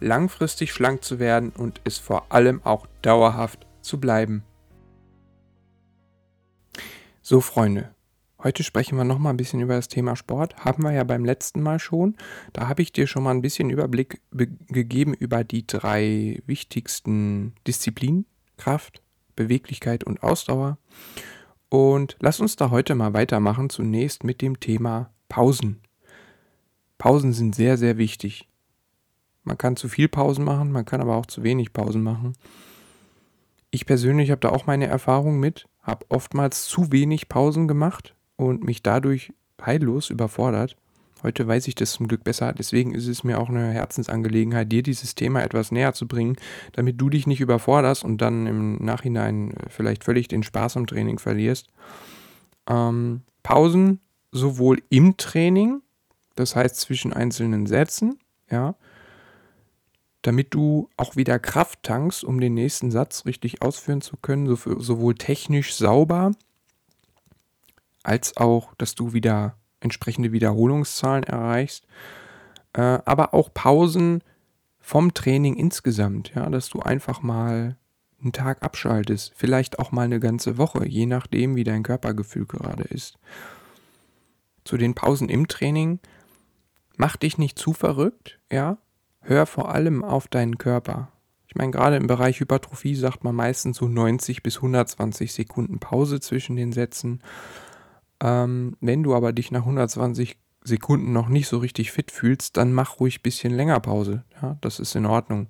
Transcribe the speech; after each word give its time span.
langfristig 0.00 0.72
schlank 0.72 1.04
zu 1.04 1.18
werden 1.18 1.50
und 1.50 1.80
es 1.84 1.98
vor 1.98 2.32
allem 2.32 2.62
auch 2.64 2.86
dauerhaft 3.02 3.66
zu 3.80 4.00
bleiben. 4.00 4.44
So 7.22 7.40
Freunde, 7.40 7.94
heute 8.42 8.62
sprechen 8.62 8.96
wir 8.96 9.04
noch 9.04 9.18
mal 9.18 9.30
ein 9.30 9.36
bisschen 9.36 9.60
über 9.60 9.74
das 9.74 9.88
Thema 9.88 10.16
Sport. 10.16 10.64
Haben 10.64 10.82
wir 10.82 10.92
ja 10.92 11.04
beim 11.04 11.24
letzten 11.24 11.62
Mal 11.62 11.78
schon. 11.78 12.16
Da 12.52 12.68
habe 12.68 12.82
ich 12.82 12.92
dir 12.92 13.06
schon 13.06 13.22
mal 13.22 13.32
ein 13.32 13.42
bisschen 13.42 13.70
Überblick 13.70 14.22
gegeben 14.30 15.12
über 15.12 15.44
die 15.44 15.66
drei 15.66 16.42
wichtigsten 16.46 17.54
Disziplinen: 17.66 18.24
Kraft, 18.56 19.02
Beweglichkeit 19.36 20.04
und 20.04 20.22
Ausdauer. 20.22 20.78
Und 21.68 22.16
lass 22.20 22.40
uns 22.40 22.56
da 22.56 22.70
heute 22.70 22.94
mal 22.94 23.12
weitermachen, 23.12 23.68
zunächst 23.68 24.24
mit 24.24 24.40
dem 24.40 24.58
Thema 24.58 25.10
Pausen. 25.28 25.82
Pausen 26.96 27.32
sind 27.32 27.54
sehr, 27.54 27.76
sehr 27.76 27.98
wichtig. 27.98 28.47
Man 29.48 29.56
kann 29.56 29.76
zu 29.76 29.88
viel 29.88 30.08
Pausen 30.08 30.44
machen, 30.44 30.70
man 30.70 30.84
kann 30.84 31.00
aber 31.00 31.16
auch 31.16 31.24
zu 31.24 31.42
wenig 31.42 31.72
Pausen 31.72 32.02
machen. 32.02 32.34
Ich 33.70 33.86
persönlich 33.86 34.30
habe 34.30 34.42
da 34.42 34.50
auch 34.50 34.66
meine 34.66 34.86
Erfahrung 34.86 35.40
mit, 35.40 35.66
habe 35.82 36.04
oftmals 36.10 36.66
zu 36.66 36.92
wenig 36.92 37.30
Pausen 37.30 37.66
gemacht 37.66 38.14
und 38.36 38.62
mich 38.62 38.82
dadurch 38.82 39.32
heillos 39.64 40.10
überfordert. 40.10 40.76
Heute 41.22 41.48
weiß 41.48 41.66
ich 41.66 41.74
das 41.74 41.92
zum 41.92 42.08
Glück 42.08 42.24
besser, 42.24 42.52
deswegen 42.52 42.94
ist 42.94 43.06
es 43.06 43.24
mir 43.24 43.40
auch 43.40 43.48
eine 43.48 43.72
Herzensangelegenheit, 43.72 44.70
dir 44.70 44.82
dieses 44.82 45.14
Thema 45.14 45.42
etwas 45.42 45.72
näher 45.72 45.94
zu 45.94 46.06
bringen, 46.06 46.36
damit 46.72 47.00
du 47.00 47.08
dich 47.08 47.26
nicht 47.26 47.40
überforderst 47.40 48.04
und 48.04 48.20
dann 48.20 48.46
im 48.46 48.76
Nachhinein 48.84 49.52
äh, 49.52 49.70
vielleicht 49.70 50.04
völlig 50.04 50.28
den 50.28 50.42
Spaß 50.42 50.76
am 50.76 50.86
Training 50.86 51.18
verlierst. 51.18 51.68
Ähm, 52.68 53.22
Pausen 53.42 54.00
sowohl 54.30 54.82
im 54.90 55.16
Training, 55.16 55.80
das 56.34 56.54
heißt 56.54 56.76
zwischen 56.76 57.14
einzelnen 57.14 57.64
Sätzen, 57.66 58.18
ja, 58.50 58.76
damit 60.22 60.54
du 60.54 60.88
auch 60.96 61.16
wieder 61.16 61.38
Kraft 61.38 61.82
tankst, 61.82 62.24
um 62.24 62.40
den 62.40 62.54
nächsten 62.54 62.90
Satz 62.90 63.24
richtig 63.24 63.62
ausführen 63.62 64.00
zu 64.00 64.16
können, 64.16 64.46
sowohl 64.46 65.14
technisch 65.14 65.74
sauber, 65.74 66.32
als 68.02 68.36
auch, 68.36 68.74
dass 68.74 68.94
du 68.94 69.12
wieder 69.12 69.56
entsprechende 69.80 70.32
Wiederholungszahlen 70.32 71.24
erreichst, 71.24 71.86
äh, 72.72 72.80
aber 73.04 73.34
auch 73.34 73.52
Pausen 73.54 74.22
vom 74.80 75.14
Training 75.14 75.54
insgesamt, 75.54 76.32
ja, 76.34 76.48
dass 76.48 76.68
du 76.68 76.80
einfach 76.80 77.22
mal 77.22 77.76
einen 78.20 78.32
Tag 78.32 78.62
abschaltest, 78.62 79.32
vielleicht 79.36 79.78
auch 79.78 79.92
mal 79.92 80.02
eine 80.02 80.18
ganze 80.18 80.58
Woche, 80.58 80.86
je 80.86 81.06
nachdem, 81.06 81.54
wie 81.54 81.64
dein 81.64 81.84
Körpergefühl 81.84 82.46
gerade 82.46 82.84
ist. 82.84 83.18
Zu 84.64 84.76
den 84.76 84.94
Pausen 84.94 85.28
im 85.28 85.46
Training, 85.46 86.00
mach 86.96 87.16
dich 87.16 87.38
nicht 87.38 87.58
zu 87.58 87.72
verrückt, 87.72 88.40
ja, 88.50 88.78
hör 89.28 89.46
vor 89.46 89.72
allem 89.72 90.02
auf 90.04 90.28
deinen 90.28 90.58
Körper. 90.58 91.12
Ich 91.46 91.54
meine, 91.54 91.70
gerade 91.70 91.96
im 91.96 92.06
Bereich 92.06 92.40
Hypertrophie 92.40 92.94
sagt 92.94 93.24
man 93.24 93.34
meistens 93.34 93.78
so 93.78 93.88
90 93.88 94.42
bis 94.42 94.56
120 94.56 95.32
Sekunden 95.32 95.78
Pause 95.78 96.20
zwischen 96.20 96.56
den 96.56 96.72
Sätzen. 96.72 97.22
Ähm, 98.20 98.76
wenn 98.80 99.02
du 99.02 99.14
aber 99.14 99.32
dich 99.32 99.50
nach 99.50 99.62
120 99.62 100.38
Sekunden 100.62 101.12
noch 101.12 101.28
nicht 101.28 101.48
so 101.48 101.58
richtig 101.58 101.92
fit 101.92 102.10
fühlst, 102.10 102.56
dann 102.56 102.72
mach 102.72 103.00
ruhig 103.00 103.20
ein 103.20 103.22
bisschen 103.22 103.54
länger 103.54 103.80
Pause. 103.80 104.24
Ja, 104.42 104.58
das 104.60 104.80
ist 104.80 104.94
in 104.94 105.06
Ordnung. 105.06 105.46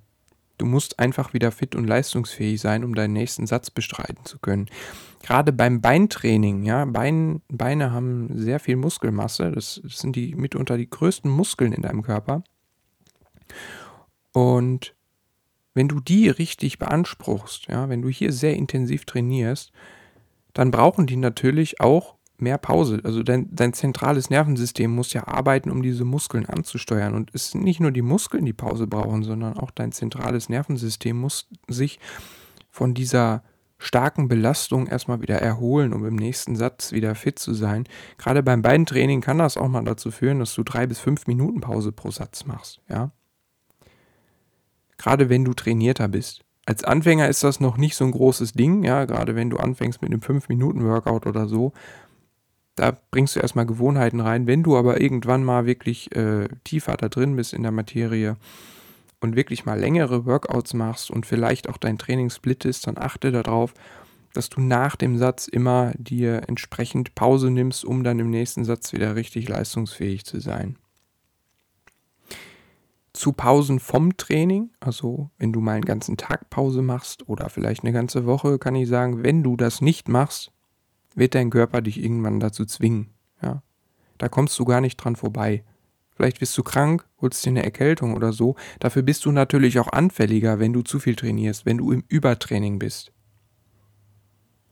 Du 0.58 0.66
musst 0.66 0.98
einfach 0.98 1.34
wieder 1.34 1.52
fit 1.52 1.74
und 1.76 1.86
leistungsfähig 1.86 2.60
sein, 2.60 2.84
um 2.84 2.94
deinen 2.94 3.12
nächsten 3.12 3.46
Satz 3.46 3.70
bestreiten 3.70 4.24
zu 4.24 4.38
können. 4.38 4.66
Gerade 5.22 5.52
beim 5.52 5.80
Beintraining, 5.80 6.64
ja, 6.64 6.84
Bein, 6.84 7.42
Beine 7.48 7.92
haben 7.92 8.30
sehr 8.36 8.58
viel 8.58 8.76
Muskelmasse. 8.76 9.52
Das, 9.52 9.80
das 9.82 9.98
sind 9.98 10.16
die 10.16 10.34
mitunter 10.34 10.76
die 10.76 10.90
größten 10.90 11.30
Muskeln 11.30 11.72
in 11.72 11.82
deinem 11.82 12.02
Körper. 12.02 12.42
Und 14.32 14.94
wenn 15.74 15.88
du 15.88 16.00
die 16.00 16.28
richtig 16.28 16.78
beanspruchst, 16.78 17.68
ja, 17.68 17.88
wenn 17.88 18.02
du 18.02 18.08
hier 18.08 18.32
sehr 18.32 18.56
intensiv 18.56 19.04
trainierst, 19.04 19.72
dann 20.52 20.70
brauchen 20.70 21.06
die 21.06 21.16
natürlich 21.16 21.80
auch 21.80 22.16
mehr 22.38 22.58
Pause. 22.58 23.00
Also 23.04 23.22
dein, 23.22 23.48
dein 23.54 23.72
zentrales 23.72 24.30
Nervensystem 24.30 24.90
muss 24.90 25.12
ja 25.12 25.26
arbeiten, 25.26 25.70
um 25.70 25.82
diese 25.82 26.04
Muskeln 26.04 26.46
anzusteuern. 26.46 27.14
Und 27.14 27.30
es 27.32 27.50
sind 27.50 27.64
nicht 27.64 27.80
nur 27.80 27.90
die 27.90 28.02
Muskeln, 28.02 28.44
die 28.44 28.52
Pause 28.52 28.86
brauchen, 28.86 29.22
sondern 29.22 29.56
auch 29.56 29.70
dein 29.70 29.92
zentrales 29.92 30.48
Nervensystem 30.48 31.16
muss 31.16 31.48
sich 31.68 31.98
von 32.70 32.94
dieser 32.94 33.42
starken 33.78 34.26
Belastung 34.26 34.86
erstmal 34.86 35.20
wieder 35.20 35.40
erholen, 35.40 35.92
um 35.92 36.04
im 36.04 36.16
nächsten 36.16 36.56
Satz 36.56 36.92
wieder 36.92 37.14
fit 37.14 37.38
zu 37.38 37.54
sein. 37.54 37.84
Gerade 38.16 38.42
beim 38.42 38.62
Beintraining 38.62 39.20
kann 39.20 39.38
das 39.38 39.56
auch 39.56 39.68
mal 39.68 39.84
dazu 39.84 40.10
führen, 40.10 40.40
dass 40.40 40.54
du 40.54 40.64
drei 40.64 40.86
bis 40.86 40.98
fünf 40.98 41.26
Minuten 41.26 41.60
Pause 41.60 41.92
pro 41.92 42.10
Satz 42.10 42.44
machst. 42.44 42.80
Ja? 42.88 43.12
Gerade 44.98 45.28
wenn 45.28 45.44
du 45.44 45.54
trainierter 45.54 46.08
bist. 46.08 46.44
Als 46.66 46.84
Anfänger 46.84 47.28
ist 47.28 47.42
das 47.44 47.60
noch 47.60 47.78
nicht 47.78 47.96
so 47.96 48.04
ein 48.04 48.10
großes 48.10 48.52
Ding, 48.52 48.84
ja, 48.84 49.06
gerade 49.06 49.34
wenn 49.34 49.48
du 49.48 49.56
anfängst 49.56 50.02
mit 50.02 50.12
einem 50.12 50.20
5-Minuten-Workout 50.20 51.26
oder 51.26 51.48
so, 51.48 51.72
da 52.74 52.96
bringst 53.10 53.34
du 53.34 53.40
erstmal 53.40 53.66
Gewohnheiten 53.66 54.20
rein. 54.20 54.46
Wenn 54.46 54.62
du 54.62 54.76
aber 54.76 55.00
irgendwann 55.00 55.44
mal 55.44 55.66
wirklich 55.66 56.14
äh, 56.14 56.48
tiefer 56.64 56.96
da 56.96 57.08
drin 57.08 57.36
bist 57.36 57.54
in 57.54 57.62
der 57.62 57.72
Materie 57.72 58.36
und 59.20 59.34
wirklich 59.34 59.64
mal 59.64 59.78
längere 59.78 60.26
Workouts 60.26 60.74
machst 60.74 61.10
und 61.10 61.26
vielleicht 61.26 61.68
auch 61.68 61.76
dein 61.76 61.98
Training 61.98 62.30
splittest, 62.30 62.86
dann 62.86 62.98
achte 62.98 63.32
darauf, 63.32 63.74
dass 64.34 64.48
du 64.48 64.60
nach 64.60 64.94
dem 64.94 65.18
Satz 65.18 65.48
immer 65.48 65.92
dir 65.96 66.42
entsprechend 66.48 67.14
Pause 67.14 67.50
nimmst, 67.50 67.84
um 67.84 68.04
dann 68.04 68.18
im 68.18 68.30
nächsten 68.30 68.64
Satz 68.64 68.92
wieder 68.92 69.16
richtig 69.16 69.48
leistungsfähig 69.48 70.24
zu 70.24 70.38
sein. 70.40 70.76
Zu 73.18 73.32
Pausen 73.32 73.80
vom 73.80 74.16
Training, 74.16 74.70
also 74.78 75.32
wenn 75.38 75.52
du 75.52 75.60
mal 75.60 75.72
einen 75.72 75.84
ganzen 75.84 76.16
Tag 76.16 76.50
Pause 76.50 76.82
machst 76.82 77.28
oder 77.28 77.48
vielleicht 77.50 77.82
eine 77.82 77.92
ganze 77.92 78.26
Woche, 78.26 78.60
kann 78.60 78.76
ich 78.76 78.86
sagen, 78.86 79.24
wenn 79.24 79.42
du 79.42 79.56
das 79.56 79.80
nicht 79.80 80.06
machst, 80.06 80.52
wird 81.16 81.34
dein 81.34 81.50
Körper 81.50 81.80
dich 81.82 82.00
irgendwann 82.00 82.38
dazu 82.38 82.64
zwingen. 82.64 83.08
Ja? 83.42 83.64
Da 84.18 84.28
kommst 84.28 84.56
du 84.56 84.64
gar 84.64 84.80
nicht 84.80 84.98
dran 84.98 85.16
vorbei. 85.16 85.64
Vielleicht 86.12 86.40
wirst 86.40 86.56
du 86.56 86.62
krank, 86.62 87.08
holst 87.20 87.44
dir 87.44 87.50
eine 87.50 87.64
Erkältung 87.64 88.14
oder 88.14 88.32
so. 88.32 88.54
Dafür 88.78 89.02
bist 89.02 89.24
du 89.24 89.32
natürlich 89.32 89.80
auch 89.80 89.88
anfälliger, 89.88 90.60
wenn 90.60 90.72
du 90.72 90.82
zu 90.82 91.00
viel 91.00 91.16
trainierst, 91.16 91.66
wenn 91.66 91.78
du 91.78 91.90
im 91.90 92.04
Übertraining 92.06 92.78
bist. 92.78 93.10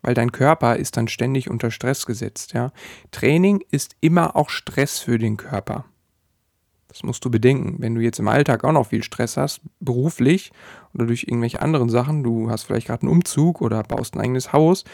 Weil 0.03 0.15
dein 0.15 0.31
Körper 0.31 0.77
ist 0.77 0.97
dann 0.97 1.09
ständig 1.09 1.51
unter 1.51 1.73
Stress 1.73 2.07
gesetzt. 2.07 2.53
Ja? 2.53 2.71
Training 3.11 3.65
ist 3.73 3.97
immer 4.01 4.37
auch 4.37 4.51
Stress 4.51 5.01
für 5.01 5.19
den 5.19 5.37
Körper. 5.37 5.87
Das 6.89 7.03
musst 7.03 7.25
du 7.25 7.31
bedenken. 7.31 7.77
Wenn 7.79 7.95
du 7.95 8.01
jetzt 8.01 8.19
im 8.19 8.29
Alltag 8.29 8.65
auch 8.65 8.73
noch 8.73 8.87
viel 8.89 9.03
Stress 9.03 9.37
hast, 9.37 9.61
beruflich 9.81 10.53
oder 10.95 11.07
durch 11.07 11.25
irgendwelche 11.25 11.61
anderen 11.61 11.89
Sachen, 11.89 12.23
du 12.23 12.51
hast 12.51 12.65
vielleicht 12.65 12.87
gerade 12.87 13.03
einen 13.03 13.13
Umzug 13.13 13.61
oder 13.61 13.83
baust 13.83 14.15
ein 14.15 14.21
eigenes 14.21 14.53
Haus, 14.53 14.85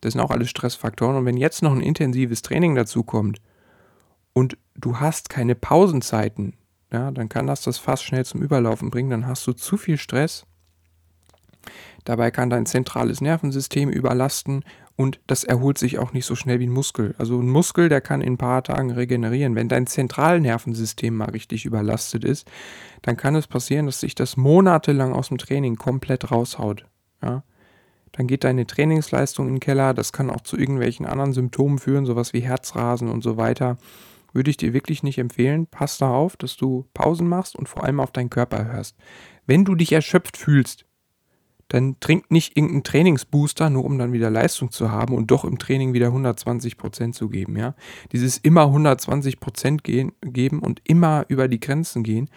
das 0.00 0.12
sind 0.12 0.20
auch 0.20 0.30
alles 0.30 0.50
Stressfaktoren. 0.50 1.16
Und 1.16 1.24
wenn 1.24 1.36
jetzt 1.36 1.62
noch 1.62 1.72
ein 1.72 1.80
intensives 1.80 2.42
Training 2.42 2.74
dazu 2.74 3.02
kommt 3.02 3.40
und 4.32 4.56
du 4.76 5.00
hast 5.00 5.30
keine 5.30 5.54
Pausenzeiten, 5.54 6.54
ja, 6.92 7.10
dann 7.10 7.28
kann 7.28 7.46
das 7.46 7.62
das 7.62 7.78
fast 7.78 8.04
schnell 8.04 8.24
zum 8.24 8.42
Überlaufen 8.42 8.90
bringen. 8.90 9.10
Dann 9.10 9.26
hast 9.26 9.46
du 9.46 9.52
zu 9.52 9.76
viel 9.76 9.98
Stress. 9.98 10.46
Dabei 12.04 12.30
kann 12.30 12.48
dein 12.48 12.64
zentrales 12.64 13.20
Nervensystem 13.20 13.90
überlasten 13.90 14.64
und 14.98 15.20
das 15.28 15.44
erholt 15.44 15.78
sich 15.78 15.98
auch 16.00 16.12
nicht 16.12 16.26
so 16.26 16.34
schnell 16.34 16.58
wie 16.58 16.66
ein 16.66 16.72
Muskel. 16.72 17.14
Also 17.18 17.38
ein 17.38 17.48
Muskel, 17.48 17.88
der 17.88 18.00
kann 18.00 18.20
in 18.20 18.32
ein 18.32 18.36
paar 18.36 18.64
Tagen 18.64 18.90
regenerieren. 18.90 19.54
Wenn 19.54 19.68
dein 19.68 19.86
Zentralnervensystem 19.86 21.14
mal 21.14 21.30
richtig 21.30 21.64
überlastet 21.64 22.24
ist, 22.24 22.50
dann 23.02 23.16
kann 23.16 23.36
es 23.36 23.46
passieren, 23.46 23.86
dass 23.86 24.00
sich 24.00 24.16
das 24.16 24.36
monatelang 24.36 25.12
aus 25.12 25.28
dem 25.28 25.38
Training 25.38 25.76
komplett 25.76 26.32
raushaut. 26.32 26.84
Ja? 27.22 27.44
dann 28.12 28.26
geht 28.26 28.42
deine 28.42 28.66
Trainingsleistung 28.66 29.46
in 29.46 29.54
den 29.54 29.60
Keller. 29.60 29.94
Das 29.94 30.12
kann 30.12 30.30
auch 30.30 30.40
zu 30.40 30.56
irgendwelchen 30.56 31.06
anderen 31.06 31.32
Symptomen 31.32 31.78
führen, 31.78 32.04
sowas 32.04 32.32
wie 32.32 32.40
Herzrasen 32.40 33.08
und 33.08 33.22
so 33.22 33.36
weiter. 33.36 33.78
Würde 34.32 34.50
ich 34.50 34.56
dir 34.56 34.72
wirklich 34.72 35.04
nicht 35.04 35.18
empfehlen. 35.18 35.68
Pass 35.68 35.98
darauf, 35.98 36.36
dass 36.36 36.56
du 36.56 36.86
Pausen 36.92 37.28
machst 37.28 37.54
und 37.54 37.68
vor 37.68 37.84
allem 37.84 38.00
auf 38.00 38.10
deinen 38.10 38.30
Körper 38.30 38.64
hörst. 38.64 38.96
Wenn 39.46 39.64
du 39.64 39.76
dich 39.76 39.92
erschöpft 39.92 40.36
fühlst, 40.36 40.84
dann 41.68 42.00
trink 42.00 42.30
nicht 42.30 42.56
irgendeinen 42.56 42.82
Trainingsbooster, 42.82 43.70
nur 43.70 43.84
um 43.84 43.98
dann 43.98 44.12
wieder 44.12 44.30
Leistung 44.30 44.70
zu 44.70 44.90
haben 44.90 45.14
und 45.14 45.30
doch 45.30 45.44
im 45.44 45.58
Training 45.58 45.92
wieder 45.92 46.08
120% 46.08 47.12
zu 47.12 47.28
geben. 47.28 47.56
Ja? 47.56 47.74
Dieses 48.12 48.38
immer 48.38 48.64
120% 48.64 49.82
gehen, 49.82 50.12
geben 50.22 50.60
und 50.60 50.80
immer 50.84 51.26
über 51.28 51.46
die 51.46 51.60
Grenzen 51.60 52.02
gehen, 52.02 52.30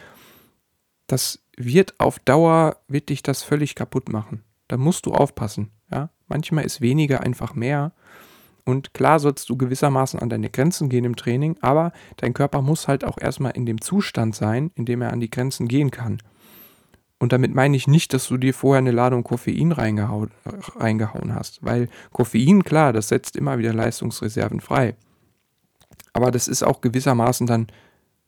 das 1.08 1.44
wird 1.58 2.00
auf 2.00 2.20
Dauer, 2.20 2.78
wird 2.88 3.10
dich 3.10 3.24
das 3.24 3.44
völlig 3.44 3.76
kaputt 3.76 4.10
machen. 4.10 4.44
Da 4.68 4.78
musst 4.78 5.06
du 5.06 5.14
aufpassen. 5.14 5.72
Ja? 5.90 6.10
Manchmal 6.28 6.66
ist 6.66 6.82
weniger 6.82 7.22
einfach 7.22 7.56
mehr. 7.56 7.94
Und 8.66 8.94
klar 8.94 9.20
sollst 9.20 9.50
du 9.50 9.58
gewissermaßen 9.58 10.20
an 10.20 10.30
deine 10.30 10.50
Grenzen 10.50 10.90
gehen 10.90 11.06
im 11.06 11.16
Training, 11.16 11.58
aber 11.62 11.94
dein 12.18 12.34
Körper 12.34 12.62
muss 12.62 12.88
halt 12.88 13.04
auch 13.04 13.18
erstmal 13.18 13.54
in 13.54 13.66
dem 13.66 13.82
Zustand 13.82 14.36
sein, 14.36 14.72
in 14.76 14.86
dem 14.86 15.02
er 15.02 15.12
an 15.12 15.20
die 15.20 15.32
Grenzen 15.32 15.68
gehen 15.68 15.90
kann. 15.90 16.22
Und 17.22 17.34
damit 17.34 17.54
meine 17.54 17.78
ich 17.78 17.88
nicht, 17.88 18.14
dass 18.14 18.30
du 18.30 18.38
dir 18.38 18.52
vorher 18.52 18.80
eine 18.80 18.90
Ladung 18.90 19.24
Koffein 19.24 19.72
reingehauen, 19.72 20.32
reingehauen 20.76 21.36
hast, 21.36 21.64
weil 21.64 21.88
Koffein, 22.12 22.64
klar, 22.64 22.94
das 22.94 23.10
setzt 23.10 23.36
immer 23.36 23.60
wieder 23.60 23.76
Leistungsreserven 23.76 24.60
frei. 24.60 24.96
Aber 26.14 26.32
das 26.32 26.48
ist 26.48 26.64
auch 26.64 26.82
gewissermaßen 26.82 27.46
dann 27.46 27.68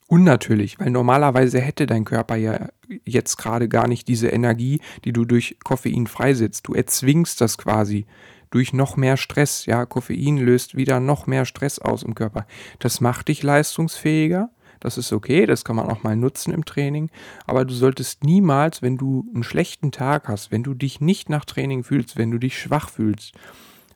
unnatürlich, 0.07 0.79
weil 0.79 0.91
normalerweise 0.91 1.59
hätte 1.59 1.87
dein 1.87 2.05
Körper 2.05 2.35
ja 2.35 2.69
jetzt 3.03 3.37
gerade 3.37 3.67
gar 3.67 3.87
nicht 3.87 4.07
diese 4.07 4.27
Energie, 4.27 4.79
die 5.05 5.11
du 5.11 5.25
durch 5.25 5.57
Koffein 5.63 6.05
freisetzt. 6.05 6.67
Du 6.67 6.75
erzwingst 6.75 7.41
das 7.41 7.57
quasi 7.57 8.05
durch 8.51 8.73
noch 8.73 8.95
mehr 8.95 9.17
Stress. 9.17 9.65
Ja, 9.65 9.87
Koffein 9.87 10.37
löst 10.37 10.77
wieder 10.77 10.99
noch 10.99 11.25
mehr 11.25 11.45
Stress 11.45 11.79
aus 11.79 12.03
im 12.03 12.13
Körper. 12.13 12.45
Das 12.77 13.01
macht 13.01 13.29
dich 13.29 13.41
leistungsfähiger. 13.41 14.51
Das 14.83 14.97
ist 14.97 15.13
okay, 15.13 15.45
das 15.45 15.63
kann 15.63 15.77
man 15.77 15.89
auch 15.89 16.03
mal 16.03 16.17
nutzen 16.17 16.53
im 16.53 16.65
Training. 16.65 17.09
Aber 17.47 17.63
du 17.63 17.73
solltest 17.73 18.25
niemals, 18.25 18.81
wenn 18.81 18.97
du 18.97 19.25
einen 19.33 19.45
schlechten 19.45 19.93
Tag 19.93 20.27
hast, 20.27 20.51
wenn 20.51 20.61
du 20.61 20.73
dich 20.73 20.99
nicht 20.99 21.29
nach 21.29 21.45
Training 21.45 21.85
fühlst, 21.85 22.17
wenn 22.17 22.31
du 22.31 22.37
dich 22.37 22.59
schwach 22.59 22.89
fühlst, 22.89 23.33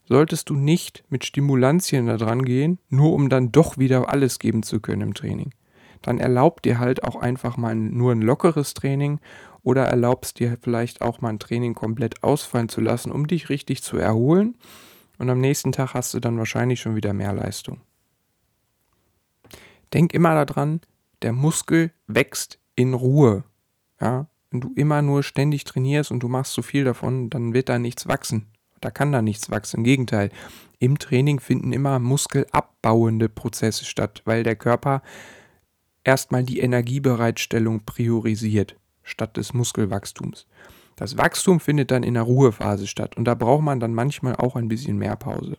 solltest 0.06 0.50
du 0.50 0.56
nicht 0.56 1.04
mit 1.10 1.25
Stimulantien 1.25 2.06
da 2.06 2.16
dran 2.16 2.45
gehen, 2.45 2.80
nur 2.88 3.12
um 3.12 3.28
dann 3.28 3.51
doch 3.51 3.78
wieder 3.78 4.10
alles 4.10 4.39
geben 4.39 4.63
zu 4.63 4.80
können 4.80 5.01
im 5.01 5.13
Training. 5.13 5.51
Dann 6.04 6.19
erlaubt 6.19 6.63
dir 6.63 6.80
halt 6.80 7.04
auch 7.04 7.18
einfach 7.18 7.57
mal 7.57 7.75
nur 7.75 8.13
ein 8.13 8.22
lockeres 8.22 8.74
Training 8.74 9.19
oder 9.63 9.84
erlaubst 9.84 10.39
dir 10.39 10.57
vielleicht 10.62 11.01
auch 11.01 11.19
mal 11.19 11.31
ein 11.31 11.39
Training 11.39 11.74
komplett 11.74 12.24
ausfallen 12.24 12.69
zu 12.69 12.80
lassen, 12.80 13.12
um 13.12 13.28
dich 13.28 13.50
richtig 13.50 13.84
zu 13.84 13.98
erholen. 13.98 14.56
Und 15.18 15.30
am 15.30 15.42
nächsten 15.42 15.74
Tag 15.74 15.95
hast 15.95 16.13
du 16.13 16.22
dann 16.22 16.38
wahrscheinlich 16.38 16.80
schon 16.80 16.95
wieder 16.95 17.12
mehr 17.12 17.34
Leistung. 17.34 17.81
Denk 19.94 20.13
immer 20.13 20.45
daran, 20.45 20.81
der 21.22 21.34
Muskel 21.34 21.92
wächst 22.07 22.60
in 22.75 22.94
Ruhe. 22.94 23.44
Ja, 24.00 24.28
wenn 24.51 24.62
du 24.62 24.72
immer 24.75 25.01
nur 25.01 25.24
ständig 25.24 25.63
trainierst 25.63 26.12
und 26.12 26.22
du 26.22 26.28
machst 26.28 26.54
zu 26.54 26.62
viel 26.62 26.84
davon, 26.84 27.30
dann 27.30 27.54
wird 27.54 27.69
da 27.69 27.80
nichts 27.80 28.07
wachsen. 28.07 28.48
Da 28.81 28.92
kann 28.92 29.12
da 29.12 29.22
nichts 29.22 29.50
wachsen. 29.50 29.78
Im 29.78 29.84
Gegenteil, 29.84 30.30
im 30.80 31.00
Training 31.00 31.39
finden 31.39 31.74
immer 31.74 32.00
muskelabbauende 32.00 33.30
Prozesse 33.30 33.86
statt, 33.86 34.22
weil 34.25 34.44
der 34.44 34.56
Körper 34.56 35.01
erstmal 36.04 36.44
die 36.44 36.60
Energiebereitstellung 36.60 37.84
priorisiert 37.86 38.75
statt 39.04 39.38
des 39.38 39.54
Muskelwachstums. 39.54 40.45
Das 40.95 41.18
Wachstum 41.18 41.60
findet 41.60 41.92
dann 41.92 42.04
in 42.04 42.16
der 42.16 42.24
Ruhephase 42.24 42.88
statt 42.88 43.18
und 43.18 43.25
da 43.25 43.36
braucht 43.36 43.63
man 43.63 43.80
dann 43.80 43.94
manchmal 43.94 44.36
auch 44.36 44.56
ein 44.56 44.68
bisschen 44.68 44.98
mehr 44.98 45.16
Pause. 45.16 45.57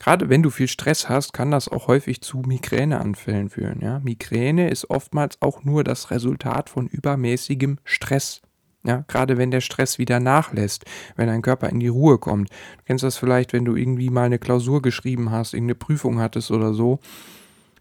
Gerade 0.00 0.30
wenn 0.30 0.42
du 0.42 0.48
viel 0.48 0.66
Stress 0.66 1.10
hast, 1.10 1.34
kann 1.34 1.50
das 1.50 1.68
auch 1.68 1.86
häufig 1.86 2.22
zu 2.22 2.38
Migräneanfällen 2.38 3.50
führen. 3.50 3.80
Ja? 3.82 4.00
Migräne 4.00 4.70
ist 4.70 4.88
oftmals 4.88 5.40
auch 5.42 5.62
nur 5.62 5.84
das 5.84 6.10
Resultat 6.10 6.70
von 6.70 6.88
übermäßigem 6.88 7.78
Stress. 7.84 8.40
Ja, 8.82 9.04
gerade 9.08 9.36
wenn 9.36 9.50
der 9.50 9.60
Stress 9.60 9.98
wieder 9.98 10.18
nachlässt, 10.18 10.86
wenn 11.14 11.26
dein 11.26 11.42
Körper 11.42 11.68
in 11.68 11.80
die 11.80 11.88
Ruhe 11.88 12.16
kommt. 12.16 12.48
Du 12.48 12.84
kennst 12.86 13.04
das 13.04 13.18
vielleicht, 13.18 13.52
wenn 13.52 13.66
du 13.66 13.76
irgendwie 13.76 14.08
mal 14.08 14.24
eine 14.24 14.38
Klausur 14.38 14.80
geschrieben 14.80 15.30
hast, 15.30 15.52
irgendeine 15.52 15.74
Prüfung 15.74 16.18
hattest 16.18 16.50
oder 16.50 16.72
so. 16.72 16.98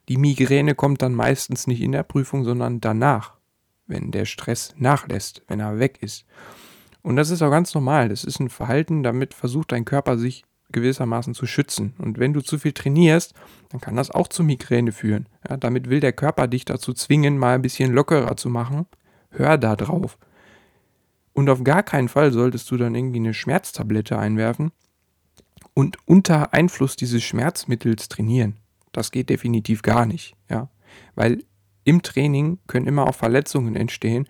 Die 0.10 0.18
Migräne 0.18 0.76
kommt 0.76 1.02
dann 1.02 1.16
meistens 1.16 1.68
nicht 1.68 1.80
in 1.80 1.94
der 1.94 2.04
Prüfung, 2.04 2.44
sondern 2.44 2.82
danach, 2.82 3.36
wenn 3.88 4.12
der 4.12 4.26
Stress 4.26 4.76
nachlässt, 4.78 5.42
wenn 5.48 5.62
er 5.62 5.80
weg 5.80 6.00
ist. 6.02 6.26
Und 7.02 7.16
das 7.16 7.30
ist 7.30 7.42
auch 7.42 7.52
ganz 7.52 7.74
normal. 7.74 8.10
Das 8.10 8.26
ist 8.26 8.42
ein 8.42 8.50
Verhalten, 8.50 9.02
damit 9.02 9.34
versucht 9.34 9.72
dein 9.72 9.86
Körper 9.86 10.18
sich 10.18 10.44
gewissermaßen 10.72 11.34
zu 11.34 11.46
schützen. 11.46 11.94
Und 11.98 12.20
wenn 12.20 12.34
du 12.34 12.42
zu 12.42 12.60
viel 12.60 12.74
trainierst, 12.74 13.34
dann 13.70 13.82
kann 13.82 13.96
das 13.96 14.12
auch 14.12 14.28
zu 14.28 14.44
Migräne 14.44 14.92
führen. 14.92 15.28
Ja, 15.48 15.58
damit 15.58 15.90
will 15.90 16.00
der 16.00 16.14
Körper 16.14 16.48
dich 16.48 16.66
dazu 16.66 16.94
zwingen, 16.94 17.38
mal 17.38 17.56
ein 17.56 17.62
bisschen 17.62 17.94
lockerer 17.94 18.38
zu 18.38 18.50
machen. 18.50 18.86
Hör 19.32 19.58
da 19.58 19.76
drauf. 19.76 20.18
Und 21.34 21.50
auf 21.50 21.64
gar 21.64 21.84
keinen 21.84 22.10
Fall 22.10 22.32
solltest 22.32 22.70
du 22.72 22.78
dann 22.78 22.96
irgendwie 22.96 23.20
eine 23.20 23.34
Schmerztablette 23.34 24.18
einwerfen 24.18 24.72
und 25.74 25.98
unter 26.06 26.54
Einfluss 26.54 26.96
dieses 26.96 27.24
Schmerzmittels 27.24 28.10
trainieren. 28.10 28.58
Das 28.92 29.12
geht 29.12 29.30
definitiv 29.30 29.82
gar 29.82 30.06
nicht, 30.06 30.36
ja. 30.50 30.70
Weil 31.16 31.44
im 31.84 32.02
Training 32.02 32.60
können 32.68 32.88
immer 32.88 33.08
auch 33.08 33.16
Verletzungen 33.16 33.76
entstehen 33.76 34.28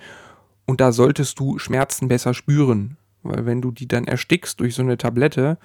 und 0.66 0.82
da 0.82 0.92
solltest 0.92 1.40
du 1.40 1.58
Schmerzen 1.58 2.08
besser 2.08 2.34
spüren. 2.34 2.98
Weil 3.24 3.46
wenn 3.46 3.62
du 3.62 3.72
die 3.72 3.88
dann 3.88 4.06
erstickst 4.06 4.60
durch 4.60 4.76
so 4.76 4.82
eine 4.82 4.98
Tablette, 4.98 5.58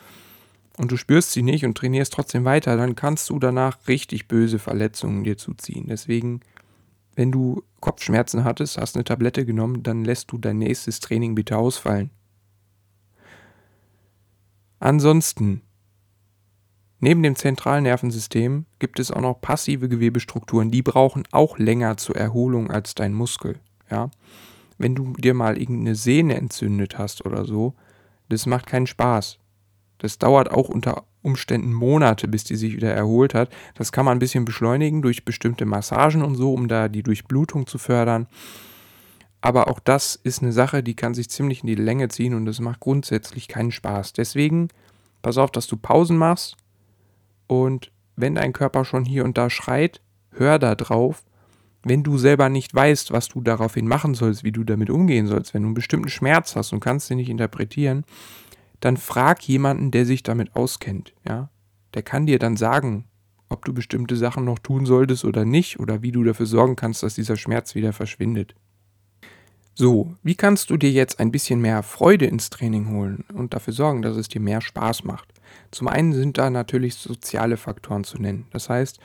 und 0.76 0.91
du 0.91 0.97
spürst 0.97 1.32
sie 1.32 1.43
nicht 1.43 1.65
und 1.65 1.76
trainierst 1.76 2.12
trotzdem 2.12 2.44
weiter, 2.44 2.76
dann 2.76 2.97
kannst 2.97 3.31
du 3.31 3.38
danach 3.38 3.87
richtig 3.87 4.26
böse 4.26 4.59
Verletzungen 4.59 5.25
dir 5.25 5.37
zuziehen. 5.37 5.87
Deswegen, 5.88 6.41
wenn 7.15 7.31
du 7.31 7.62
Kopfschmerzen 7.81 8.44
hattest, 8.44 8.79
hast 8.79 8.97
eine 8.97 9.05
Tablette 9.05 9.44
genommen, 9.44 9.82
dann 9.82 10.05
lässt 10.05 10.32
du 10.32 10.38
dein 10.38 10.59
nächstes 10.59 11.00
Training 11.00 11.35
bitte 11.35 11.56
ausfallen. 11.56 12.11
Ansonsten, 14.81 15.62
neben 16.99 17.23
dem 17.23 17.37
zentralen 17.37 17.85
Nervensystem 17.85 18.67
gibt 18.81 18.99
es 18.99 19.11
auch 19.11 19.21
noch 19.21 19.41
passive 19.41 19.88
Gewebestrukturen, 19.88 20.71
die 20.71 20.82
brauchen 20.82 21.23
auch 21.31 21.59
länger 21.59 21.97
zur 21.97 22.17
Erholung 22.17 22.71
als 22.71 22.94
dein 22.94 23.15
Muskel. 23.15 23.61
Ja? 23.91 24.11
Wenn 24.76 24.97
du 24.97 25.12
dir 25.12 25.35
mal 25.35 25.56
irgendeine 25.56 25.94
Sehne 25.94 26.35
entzündet 26.35 26.99
hast 26.99 27.25
oder 27.25 27.44
so, 27.44 27.75
das 28.29 28.47
macht 28.47 28.67
keinen 28.67 28.88
Spaß. 28.88 29.38
Das 30.05 30.19
dauert 30.19 30.51
auch 30.51 30.69
unter 30.69 31.05
Umständen 31.23 31.73
Monate, 31.73 32.29
bis 32.29 32.45
die 32.45 32.56
sich 32.56 32.77
wieder 32.77 32.93
erholt 32.93 33.33
hat. 33.33 33.49
Das 33.75 33.91
kann 33.91 34.05
man 34.05 34.19
ein 34.19 34.19
bisschen 34.19 34.45
beschleunigen 34.45 35.01
durch 35.01 35.25
bestimmte 35.25 35.65
Massagen 35.65 36.23
und 36.23 36.35
so, 36.35 36.53
um 36.53 36.69
da 36.69 36.89
die 36.89 37.03
Durchblutung 37.03 37.67
zu 37.67 37.79
fördern. 37.79 38.27
Aber 39.41 39.69
auch 39.69 39.81
das 39.81 40.15
ist 40.15 40.43
eine 40.43 40.53
Sache, 40.53 40.83
die 40.83 40.95
kann 40.95 41.15
sich 41.15 41.31
ziemlich 41.31 41.62
in 41.62 41.69
die 41.69 41.75
Länge 41.75 42.09
ziehen 42.09 42.35
und 42.35 42.45
das 42.45 42.61
macht 42.61 42.81
grundsätzlich 42.81 43.49
keinen 43.49 43.71
Spaß. 43.71 44.12
Deswegen 44.12 44.69
pass 45.23 45.39
auf, 45.39 45.51
dass 45.51 45.69
du 45.69 45.79
Pausen 45.79 46.19
machst 46.19 46.59
und 47.47 47.91
wenn 48.15 48.35
dein 48.35 48.52
Körper 48.52 48.85
schon 48.85 49.07
hier 49.07 49.25
und 49.25 49.38
da 49.38 49.49
schreit, 49.49 50.02
hör 50.33 50.59
da 50.59 50.75
drauf. 50.75 51.25
Wenn 51.83 52.02
du 52.02 52.19
selber 52.19 52.50
nicht 52.50 52.75
weißt, 52.75 53.11
was 53.11 53.28
du 53.28 53.40
daraufhin 53.40 53.88
machen 53.88 54.12
sollst, 54.12 54.45
wie 54.45 54.52
du 54.52 54.64
damit 54.64 54.90
umgehen 54.90 55.26
sollst, 55.26 55.55
wenn 55.55 55.62
du 55.62 55.69
einen 55.69 55.75
bestimmten 55.75 56.11
Schmerz 56.11 56.57
hast 56.57 56.75
und 56.75 56.81
kannst 56.81 57.09
den 57.09 57.17
nicht 57.17 57.31
interpretieren, 57.31 58.05
dann 58.85 58.97
frag 58.97 59.43
jemanden, 59.49 59.91
der 59.91 60.07
sich 60.07 60.23
damit 60.23 60.55
auskennt, 60.55 61.14
ja. 61.26 61.50
Der 61.95 62.03
kann 62.03 62.26
dir 62.26 62.38
dann 62.38 62.57
sagen, 62.57 63.05
ob 63.49 63.64
du 63.64 63.73
bestimmte 63.73 64.17
Sachen 64.17 64.45
noch 64.45 64.59
tun 64.59 64.85
solltest 64.85 65.25
oder 65.25 65.45
nicht 65.45 65.79
oder 65.79 66.03
wie 66.03 66.12
du 66.12 66.25
dafür 66.25 66.47
sorgen 66.47 66.76
kannst, 66.76 67.03
dass 67.03 67.14
dieser 67.14 67.37
Schmerz 67.37 67.75
wieder 67.75 67.93
verschwindet. 67.93 68.55
So, 69.75 70.14
wie 70.23 70.35
kannst 70.35 70.71
du 70.71 70.76
dir 70.76 70.91
jetzt 70.91 71.19
ein 71.19 71.33
bisschen 71.33 71.61
mehr 71.61 71.83
Freude 71.83 72.26
ins 72.26 72.50
Training 72.50 72.91
holen 72.91 73.25
und 73.35 73.55
dafür 73.55 73.73
sorgen, 73.73 74.03
dass 74.03 74.17
es 74.17 74.29
dir 74.29 74.41
mehr 74.41 74.61
Spaß 74.61 75.05
macht? 75.05 75.33
Zum 75.71 75.88
einen 75.88 76.12
sind 76.12 76.38
da 76.38 76.50
natürlich 76.50 76.95
soziale 76.95 77.57
Faktoren 77.57 78.05
zu 78.05 78.19
nennen. 78.19 78.47
Das 78.53 78.69
heißt, 78.69 79.00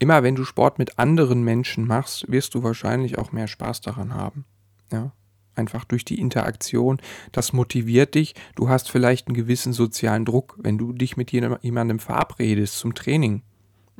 immer 0.00 0.22
wenn 0.22 0.34
du 0.34 0.44
Sport 0.44 0.78
mit 0.78 0.98
anderen 0.98 1.44
Menschen 1.44 1.86
machst, 1.86 2.30
wirst 2.30 2.54
du 2.54 2.62
wahrscheinlich 2.62 3.18
auch 3.18 3.30
mehr 3.30 3.46
Spaß 3.46 3.82
daran 3.82 4.14
haben. 4.14 4.44
Ja? 4.92 5.12
Einfach 5.60 5.84
durch 5.84 6.04
die 6.04 6.18
Interaktion. 6.18 6.98
Das 7.30 7.52
motiviert 7.52 8.16
dich. 8.16 8.34
Du 8.56 8.68
hast 8.68 8.90
vielleicht 8.90 9.28
einen 9.28 9.36
gewissen 9.36 9.72
sozialen 9.72 10.24
Druck, 10.24 10.56
wenn 10.58 10.78
du 10.78 10.92
dich 10.92 11.16
mit 11.16 11.30
jemandem 11.30 12.00
verabredest 12.00 12.78
zum 12.78 12.94
Training. 12.94 13.42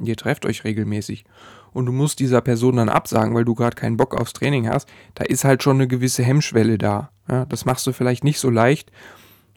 Ihr 0.02 0.16
trefft 0.16 0.46
euch 0.46 0.64
regelmäßig 0.64 1.24
und 1.72 1.86
du 1.86 1.92
musst 1.92 2.18
dieser 2.18 2.40
Person 2.40 2.76
dann 2.76 2.88
absagen, 2.88 3.34
weil 3.34 3.44
du 3.44 3.54
gerade 3.54 3.76
keinen 3.76 3.96
Bock 3.96 4.18
aufs 4.18 4.32
Training 4.32 4.68
hast. 4.68 4.88
Da 5.14 5.24
ist 5.24 5.44
halt 5.44 5.62
schon 5.62 5.76
eine 5.76 5.86
gewisse 5.86 6.22
Hemmschwelle 6.22 6.78
da. 6.78 7.10
Ja, 7.28 7.44
das 7.44 7.64
machst 7.64 7.86
du 7.86 7.92
vielleicht 7.92 8.24
nicht 8.24 8.40
so 8.40 8.50
leicht, 8.50 8.90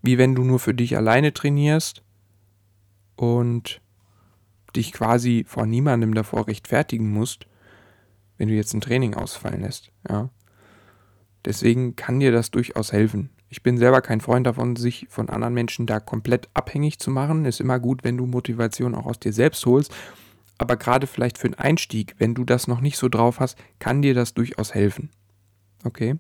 wie 0.02 0.18
wenn 0.18 0.36
du 0.36 0.44
nur 0.44 0.60
für 0.60 0.74
dich 0.74 0.98
alleine 0.98 1.34
trainierst 1.34 2.04
und 3.16 3.82
dich 4.76 4.92
quasi 4.92 5.46
vor 5.48 5.66
niemandem 5.66 6.14
davor 6.14 6.48
rechtfertigen 6.48 7.10
musst, 7.10 7.48
wenn 8.38 8.50
du 8.50 8.54
jetzt 8.54 8.74
ein 8.74 8.82
Training 8.82 9.14
ausfallen 9.14 9.62
lässt. 9.62 9.92
Ja. 10.10 10.30
Deswegen 11.46 11.96
kann 11.96 12.20
dir 12.20 12.32
das 12.32 12.52
durchaus 12.52 12.92
helfen. 12.92 13.30
Ich 13.50 13.62
bin 13.62 13.78
selber 13.78 14.02
kein 14.02 14.22
Freund 14.22 14.48
davon, 14.48 14.76
sich 14.76 15.08
von 15.10 15.30
anderen 15.30 15.54
Menschen 15.54 15.86
da 15.86 16.00
komplett 16.00 16.50
abhängig 16.54 17.00
zu 17.00 17.12
machen. 17.12 17.46
Ist 17.46 17.60
immer 17.60 17.80
gut, 17.80 18.04
wenn 18.04 18.18
du 18.18 18.26
Motivation 18.26 18.96
auch 18.96 19.06
aus 19.06 19.20
dir 19.20 19.34
selbst 19.34 19.66
holst. 19.66 19.94
Aber 20.58 20.78
gerade 20.78 21.08
vielleicht 21.08 21.38
für 21.38 21.48
einen 21.48 21.56
Einstieg, 21.56 22.16
wenn 22.18 22.34
du 22.34 22.46
das 22.46 22.68
noch 22.68 22.82
nicht 22.82 22.98
so 22.98 23.10
drauf 23.10 23.40
hast, 23.40 23.58
kann 23.80 24.02
dir 24.02 24.14
das 24.14 24.34
durchaus 24.34 24.74
helfen. 24.74 25.10
Okay? 25.84 26.16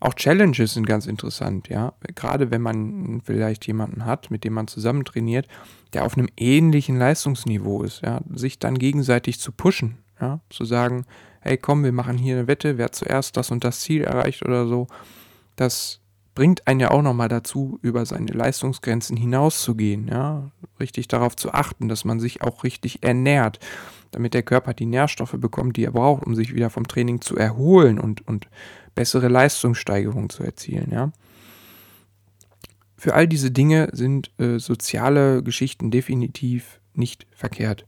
Auch 0.00 0.14
Challenges 0.14 0.74
sind 0.74 0.86
ganz 0.86 1.06
interessant, 1.06 1.68
ja. 1.68 1.92
Gerade 2.16 2.50
wenn 2.50 2.60
man 2.60 3.20
vielleicht 3.24 3.66
jemanden 3.68 4.04
hat, 4.04 4.32
mit 4.32 4.42
dem 4.42 4.52
man 4.52 4.66
zusammen 4.66 5.04
trainiert, 5.04 5.46
der 5.92 6.04
auf 6.04 6.18
einem 6.18 6.28
ähnlichen 6.36 6.98
Leistungsniveau 6.98 7.84
ist, 7.84 8.02
ja, 8.02 8.20
sich 8.34 8.58
dann 8.58 8.78
gegenseitig 8.78 9.38
zu 9.38 9.52
pushen, 9.52 9.98
ja, 10.20 10.40
zu 10.50 10.64
sagen, 10.64 11.04
hey 11.42 11.56
komm, 11.56 11.84
wir 11.84 11.92
machen 11.92 12.16
hier 12.16 12.36
eine 12.38 12.46
Wette, 12.46 12.78
wer 12.78 12.92
zuerst 12.92 13.36
das 13.36 13.50
und 13.50 13.64
das 13.64 13.80
Ziel 13.80 14.02
erreicht 14.02 14.44
oder 14.44 14.66
so. 14.66 14.86
Das 15.56 16.00
bringt 16.34 16.66
einen 16.66 16.80
ja 16.80 16.90
auch 16.90 17.02
nochmal 17.02 17.28
dazu, 17.28 17.78
über 17.82 18.06
seine 18.06 18.32
Leistungsgrenzen 18.32 19.16
hinauszugehen, 19.16 20.08
ja, 20.08 20.50
richtig 20.80 21.08
darauf 21.08 21.36
zu 21.36 21.52
achten, 21.52 21.88
dass 21.88 22.04
man 22.04 22.20
sich 22.20 22.42
auch 22.42 22.64
richtig 22.64 23.02
ernährt, 23.02 23.58
damit 24.12 24.34
der 24.34 24.42
Körper 24.42 24.72
die 24.72 24.86
Nährstoffe 24.86 25.36
bekommt, 25.38 25.76
die 25.76 25.84
er 25.84 25.92
braucht, 25.92 26.24
um 26.24 26.34
sich 26.34 26.54
wieder 26.54 26.70
vom 26.70 26.86
Training 26.86 27.20
zu 27.20 27.36
erholen 27.36 27.98
und, 27.98 28.26
und 28.26 28.48
bessere 28.94 29.28
Leistungssteigerung 29.28 30.30
zu 30.30 30.42
erzielen, 30.42 30.90
ja. 30.90 31.12
Für 32.96 33.14
all 33.14 33.26
diese 33.26 33.50
Dinge 33.50 33.88
sind 33.92 34.30
äh, 34.38 34.60
soziale 34.60 35.42
Geschichten 35.42 35.90
definitiv 35.90 36.80
nicht 36.94 37.26
verkehrt. 37.34 37.84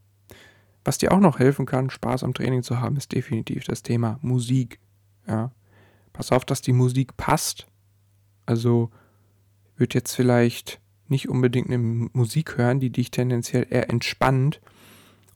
Was 0.84 0.98
dir 0.98 1.12
auch 1.12 1.20
noch 1.20 1.38
helfen 1.38 1.66
kann, 1.66 1.90
Spaß 1.90 2.24
am 2.24 2.34
Training 2.34 2.62
zu 2.62 2.78
haben, 2.78 2.96
ist 2.96 3.12
definitiv 3.12 3.64
das 3.64 3.82
Thema 3.82 4.18
Musik. 4.20 4.78
Ja. 5.26 5.50
Pass 6.12 6.30
auf, 6.30 6.44
dass 6.44 6.60
die 6.60 6.72
Musik 6.72 7.16
passt. 7.16 7.66
Also 8.46 8.90
wird 9.76 9.94
jetzt 9.94 10.14
vielleicht 10.14 10.80
nicht 11.08 11.28
unbedingt 11.28 11.68
eine 11.68 11.78
Musik 11.78 12.56
hören, 12.58 12.80
die 12.80 12.90
dich 12.90 13.10
tendenziell 13.10 13.66
eher 13.68 13.90
entspannt, 13.90 14.60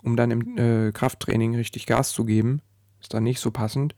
um 0.02 0.16
dann 0.16 0.30
im 0.30 0.58
äh, 0.58 0.92
Krafttraining 0.92 1.54
richtig 1.54 1.86
Gas 1.86 2.12
zu 2.12 2.24
geben. 2.24 2.60
Ist 3.00 3.14
dann 3.14 3.24
nicht 3.24 3.40
so 3.40 3.50
passend. 3.50 3.94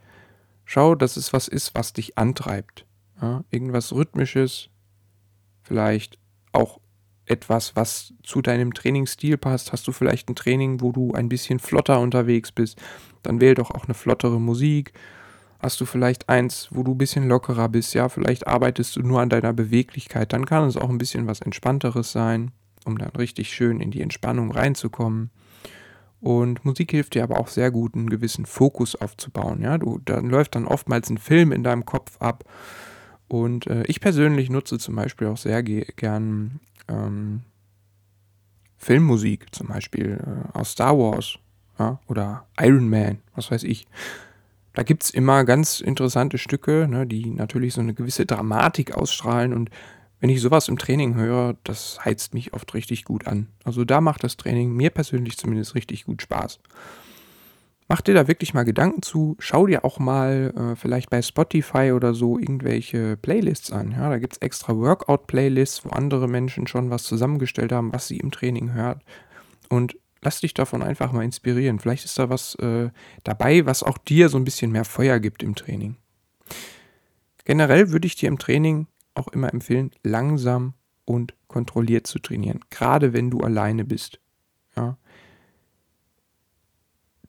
Schau, 0.64 0.95
dass 0.95 1.16
es 1.16 1.33
was 1.33 1.49
ist, 1.49 1.75
was 1.75 1.92
dich 1.92 2.16
antreibt. 2.16 2.87
Ja. 3.21 3.45
Irgendwas 3.50 3.92
Rhythmisches, 3.92 4.71
vielleicht 5.62 6.19
auch 6.52 6.80
etwas, 7.30 7.76
was 7.76 8.12
zu 8.22 8.42
deinem 8.42 8.75
Trainingsstil 8.75 9.38
passt. 9.38 9.72
Hast 9.72 9.87
du 9.87 9.92
vielleicht 9.92 10.28
ein 10.28 10.34
Training, 10.34 10.80
wo 10.80 10.92
du 10.92 11.12
ein 11.12 11.28
bisschen 11.28 11.58
flotter 11.58 12.00
unterwegs 12.00 12.52
bist, 12.52 12.80
dann 13.22 13.40
wähl 13.40 13.54
doch 13.54 13.70
auch 13.70 13.84
eine 13.84 13.94
flottere 13.94 14.40
Musik. 14.40 14.92
Hast 15.60 15.80
du 15.80 15.84
vielleicht 15.84 16.28
eins, 16.28 16.68
wo 16.70 16.82
du 16.82 16.92
ein 16.92 16.99
bisschen 16.99 17.28
lockerer 17.28 17.68
bist, 17.68 17.94
ja, 17.94 18.08
vielleicht 18.08 18.46
arbeitest 18.46 18.96
du 18.96 19.00
nur 19.00 19.20
an 19.20 19.28
deiner 19.28 19.52
Beweglichkeit, 19.52 20.32
dann 20.32 20.46
kann 20.46 20.64
es 20.64 20.76
auch 20.76 20.88
ein 20.88 20.99
bisschen 20.99 21.26
was 21.26 21.40
entspannteres 21.40 22.12
sein, 22.12 22.52
um 22.84 22.96
dann 22.96 23.10
richtig 23.10 23.52
schön 23.52 23.80
in 23.80 23.90
die 23.90 24.00
Entspannung 24.00 24.50
reinzukommen. 24.50 25.30
Und 26.20 26.64
Musik 26.64 26.90
hilft 26.90 27.14
dir 27.14 27.22
aber 27.22 27.38
auch 27.38 27.49
sehr 27.49 27.70
gut, 27.70 27.94
einen 27.94 28.10
gewissen 28.10 28.44
Fokus 28.44 28.94
aufzubauen. 28.94 29.62
Ja, 29.62 29.78
du, 29.78 30.00
dann 30.04 30.28
läuft 30.28 30.54
dann 30.54 30.66
oftmals 30.66 31.08
ein 31.10 31.18
Film 31.18 31.52
in 31.52 31.62
deinem 31.62 31.87
Kopf 31.87 32.20
ab 32.20 32.44
und 33.30 33.68
äh, 33.68 33.84
ich 33.87 34.00
persönlich 34.00 34.50
nutze 34.50 34.78
zum 34.78 34.96
Beispiel 34.96 35.28
auch 35.28 35.37
sehr 35.37 35.62
ge 35.62 35.87
gern 35.94 36.58
ähm, 36.90 37.42
Filmmusik, 38.76 39.54
zum 39.54 39.68
Beispiel 39.68 40.18
äh, 40.20 40.59
aus 40.59 40.73
Star 40.73 40.99
Wars 40.99 41.38
ja, 41.78 42.00
oder 42.06 42.47
Iron 42.59 42.88
Man, 42.88 43.18
was 43.35 43.50
weiß 43.50 43.62
ich. 43.64 43.87
Da 44.73 44.82
gibt 44.82 45.02
es 45.02 45.11
immer 45.11 45.44
ganz 45.44 45.80
interessante 45.80 46.38
Stücke, 46.38 46.87
ne, 46.88 47.06
die 47.06 47.30
natürlich 47.30 47.75
so 47.75 47.80
eine 47.80 47.94
gewisse 47.94 48.25
Dramatik 48.25 48.94
ausstrahlen. 48.97 49.52
Und 49.52 49.70
wenn 50.20 50.30
ich 50.30 50.40
sowas 50.40 50.68
im 50.68 50.78
Training 50.78 51.14
höre, 51.14 51.56
das 51.64 52.04
heizt 52.04 52.35
mich 52.35 52.52
oft 52.52 52.73
richtig 52.75 53.04
gut 53.04 53.26
an. 53.26 53.49
Also 53.64 53.85
da 53.85 54.00
macht 54.00 54.23
das 54.23 54.37
Training 54.37 54.73
mir 54.73 54.90
persönlich 54.90 55.37
zumindest 55.37 55.75
richtig 55.75 56.04
gut 56.04 56.23
Spaß. 56.23 56.61
Mach 57.90 58.02
dir 58.02 58.14
da 58.14 58.28
wirklich 58.28 58.54
mal 58.54 58.62
Gedanken 58.62 59.02
zu. 59.02 59.35
Schau 59.40 59.66
dir 59.66 59.85
auch 59.85 59.99
mal 59.99 60.54
äh, 60.56 60.76
vielleicht 60.76 61.11
bei 61.11 61.23
Spotify 61.23 61.90
oder 61.90 62.14
so 62.14 62.38
irgendwelche 62.38 63.16
Playlists 63.16 63.73
an. 63.73 63.90
Ja, 63.90 64.09
da 64.09 64.20
gibt 64.20 64.35
es 64.35 64.38
extra 64.38 64.76
Workout-Playlists, 64.76 65.85
wo 65.85 65.88
andere 65.88 66.28
Menschen 66.28 66.68
schon 66.68 66.90
was 66.90 67.02
zusammengestellt 67.02 67.73
haben, 67.73 67.92
was 67.92 68.06
sie 68.06 68.18
im 68.18 68.30
Training 68.30 68.75
hört. 68.75 69.02
Und 69.70 69.97
lass 70.23 70.38
dich 70.38 70.54
davon 70.54 70.85
einfach 70.85 71.11
mal 71.11 71.25
inspirieren. 71.25 71.80
Vielleicht 71.80 72.04
ist 72.04 72.16
da 72.16 72.30
was 72.30 72.54
äh, 72.61 72.90
dabei, 73.25 73.66
was 73.66 73.82
auch 73.82 73.99
dir 73.99 74.28
so 74.28 74.38
ein 74.38 74.44
bisschen 74.44 74.70
mehr 74.70 74.85
Feuer 74.85 75.18
gibt 75.18 75.42
im 75.42 75.56
Training. 75.56 75.97
Generell 77.44 77.90
würde 77.90 78.06
ich 78.06 78.14
dir 78.14 78.28
im 78.28 78.38
Training 78.38 78.87
auch 79.14 79.26
immer 79.26 79.52
empfehlen, 79.52 79.90
langsam 80.04 80.75
und 81.06 81.35
kontrolliert 81.49 82.06
zu 82.06 82.20
trainieren. 82.20 82.61
Gerade 82.70 83.12
wenn 83.12 83.32
du 83.32 83.40
alleine 83.40 83.85
bist. 83.85 84.20
Ja 84.76 84.97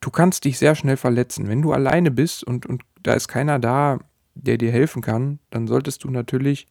du 0.01 0.10
kannst 0.10 0.46
dich 0.46 0.58
sehr 0.58 0.75
schnell 0.75 0.98
verletzen. 0.98 1.48
Wenn 1.48 1.62
du 1.62 1.72
alleine 1.72 2.12
bist 2.12 2.43
und, 2.43 2.65
und 2.65 2.84
da 3.01 3.13
ist 3.13 3.27
keiner 3.27 3.60
da, 3.60 4.00
der 4.36 4.58
dir 4.58 4.72
helfen 4.72 5.01
kann, 5.01 5.39
dann 5.50 5.67
solltest 5.67 6.03
du 6.03 6.10
natürlich 6.10 6.67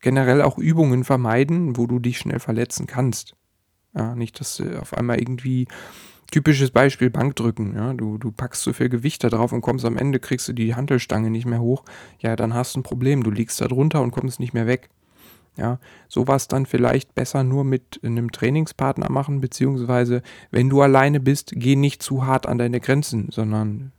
generell 0.00 0.42
auch 0.42 0.58
Übungen 0.58 1.04
vermeiden, 1.04 1.76
wo 1.76 1.86
du 1.86 1.98
dich 1.98 2.18
schnell 2.18 2.38
verletzen 2.38 2.86
kannst. 2.86 3.34
Ja, 3.94 4.14
nicht, 4.14 4.38
dass 4.40 4.60
äh, 4.60 4.76
auf 4.76 4.94
einmal 4.94 5.18
irgendwie 5.18 5.66
typisches 6.30 6.70
Beispiel 6.70 7.10
Bankdrücken. 7.10 7.74
Ja, 7.74 7.94
du, 7.94 8.18
du 8.18 8.30
packst 8.30 8.62
zu 8.62 8.72
viel 8.72 8.88
Gewicht 8.88 9.24
da 9.24 9.28
drauf 9.28 9.52
und 9.52 9.62
kommst 9.62 9.84
am 9.84 9.96
Ende, 9.96 10.20
kriegst 10.20 10.46
du 10.46 10.52
die 10.52 10.74
Hantelstange 10.74 11.30
nicht 11.30 11.46
mehr 11.46 11.60
hoch. 11.60 11.84
Ja, 12.20 12.36
dann 12.36 12.54
hast 12.54 12.76
du 12.76 12.80
ein 12.80 12.84
Problem. 12.84 13.24
Du 13.24 13.30
liegst 13.30 13.60
da 13.60 13.66
drunter 13.66 14.02
und 14.02 14.10
kommst 14.10 14.38
nicht 14.38 14.52
mehr 14.52 14.66
weg. 14.66 14.90
Ja, 15.58 15.80
sowas 16.06 16.46
dann 16.46 16.66
vielleicht 16.66 17.16
besser 17.16 17.42
nur 17.42 17.64
mit 17.64 17.98
einem 18.04 18.30
Trainingspartner 18.30 19.10
machen, 19.10 19.40
beziehungsweise 19.40 20.22
wenn 20.52 20.70
du 20.70 20.80
alleine 20.82 21.18
bist, 21.18 21.50
geh 21.56 21.74
nicht 21.74 22.00
zu 22.00 22.26
hart 22.26 22.46
an 22.46 22.58
deine 22.58 22.78
Grenzen, 22.78 23.28
sondern 23.32 23.90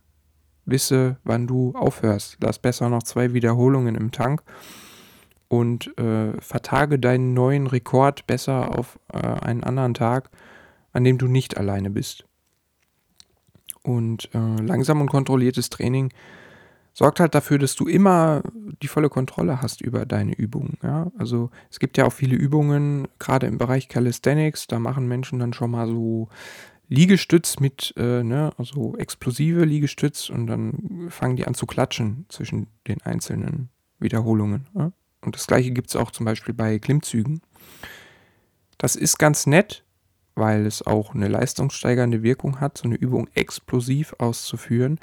wisse, 0.64 1.18
wann 1.22 1.46
du 1.46 1.74
aufhörst. 1.74 2.38
Lass 2.40 2.58
besser 2.58 2.88
noch 2.88 3.02
zwei 3.02 3.34
Wiederholungen 3.34 3.94
im 3.94 4.10
Tank 4.10 4.42
und 5.48 5.98
äh, 5.98 6.40
vertage 6.40 6.98
deinen 6.98 7.34
neuen 7.34 7.66
Rekord 7.66 8.26
besser 8.26 8.78
auf 8.78 8.98
äh, 9.12 9.18
einen 9.18 9.62
anderen 9.62 9.92
Tag, 9.92 10.30
an 10.94 11.04
dem 11.04 11.18
du 11.18 11.26
nicht 11.26 11.58
alleine 11.58 11.90
bist. 11.90 12.24
Und 13.82 14.30
äh, 14.34 14.62
langsam 14.62 15.02
und 15.02 15.10
kontrolliertes 15.10 15.68
Training 15.68 16.10
sorgt 16.92 17.20
halt 17.20 17.34
dafür, 17.34 17.58
dass 17.58 17.74
du 17.74 17.86
immer 17.86 18.42
die 18.82 18.88
volle 18.88 19.08
Kontrolle 19.08 19.62
hast 19.62 19.80
über 19.80 20.06
deine 20.06 20.34
Übungen. 20.34 20.78
Ja? 20.82 21.10
Also 21.18 21.50
es 21.70 21.78
gibt 21.78 21.96
ja 21.96 22.06
auch 22.06 22.12
viele 22.12 22.36
Übungen, 22.36 23.08
gerade 23.18 23.46
im 23.46 23.58
Bereich 23.58 23.88
Calisthenics, 23.88 24.66
da 24.66 24.78
machen 24.78 25.08
Menschen 25.08 25.38
dann 25.38 25.52
schon 25.52 25.70
mal 25.70 25.86
so 25.86 26.28
Liegestütz 26.88 27.60
mit, 27.60 27.94
äh, 27.96 28.24
ne, 28.24 28.52
also 28.58 28.96
explosive 28.96 29.64
Liegestütz 29.64 30.28
und 30.28 30.48
dann 30.48 31.06
fangen 31.08 31.36
die 31.36 31.46
an 31.46 31.54
zu 31.54 31.64
klatschen 31.66 32.26
zwischen 32.28 32.66
den 32.88 33.00
einzelnen 33.02 33.68
Wiederholungen. 34.00 34.66
Ja? 34.74 34.92
Und 35.20 35.36
das 35.36 35.46
gleiche 35.46 35.70
gibt 35.70 35.90
es 35.90 35.96
auch 35.96 36.10
zum 36.10 36.26
Beispiel 36.26 36.54
bei 36.54 36.78
Klimmzügen. 36.78 37.42
Das 38.78 38.96
ist 38.96 39.18
ganz 39.18 39.46
nett, 39.46 39.84
weil 40.34 40.66
es 40.66 40.84
auch 40.84 41.14
eine 41.14 41.28
leistungssteigernde 41.28 42.22
Wirkung 42.22 42.60
hat, 42.60 42.78
so 42.78 42.84
eine 42.84 42.96
Übung 42.96 43.28
explosiv 43.34 44.14
auszuführen. 44.18 44.98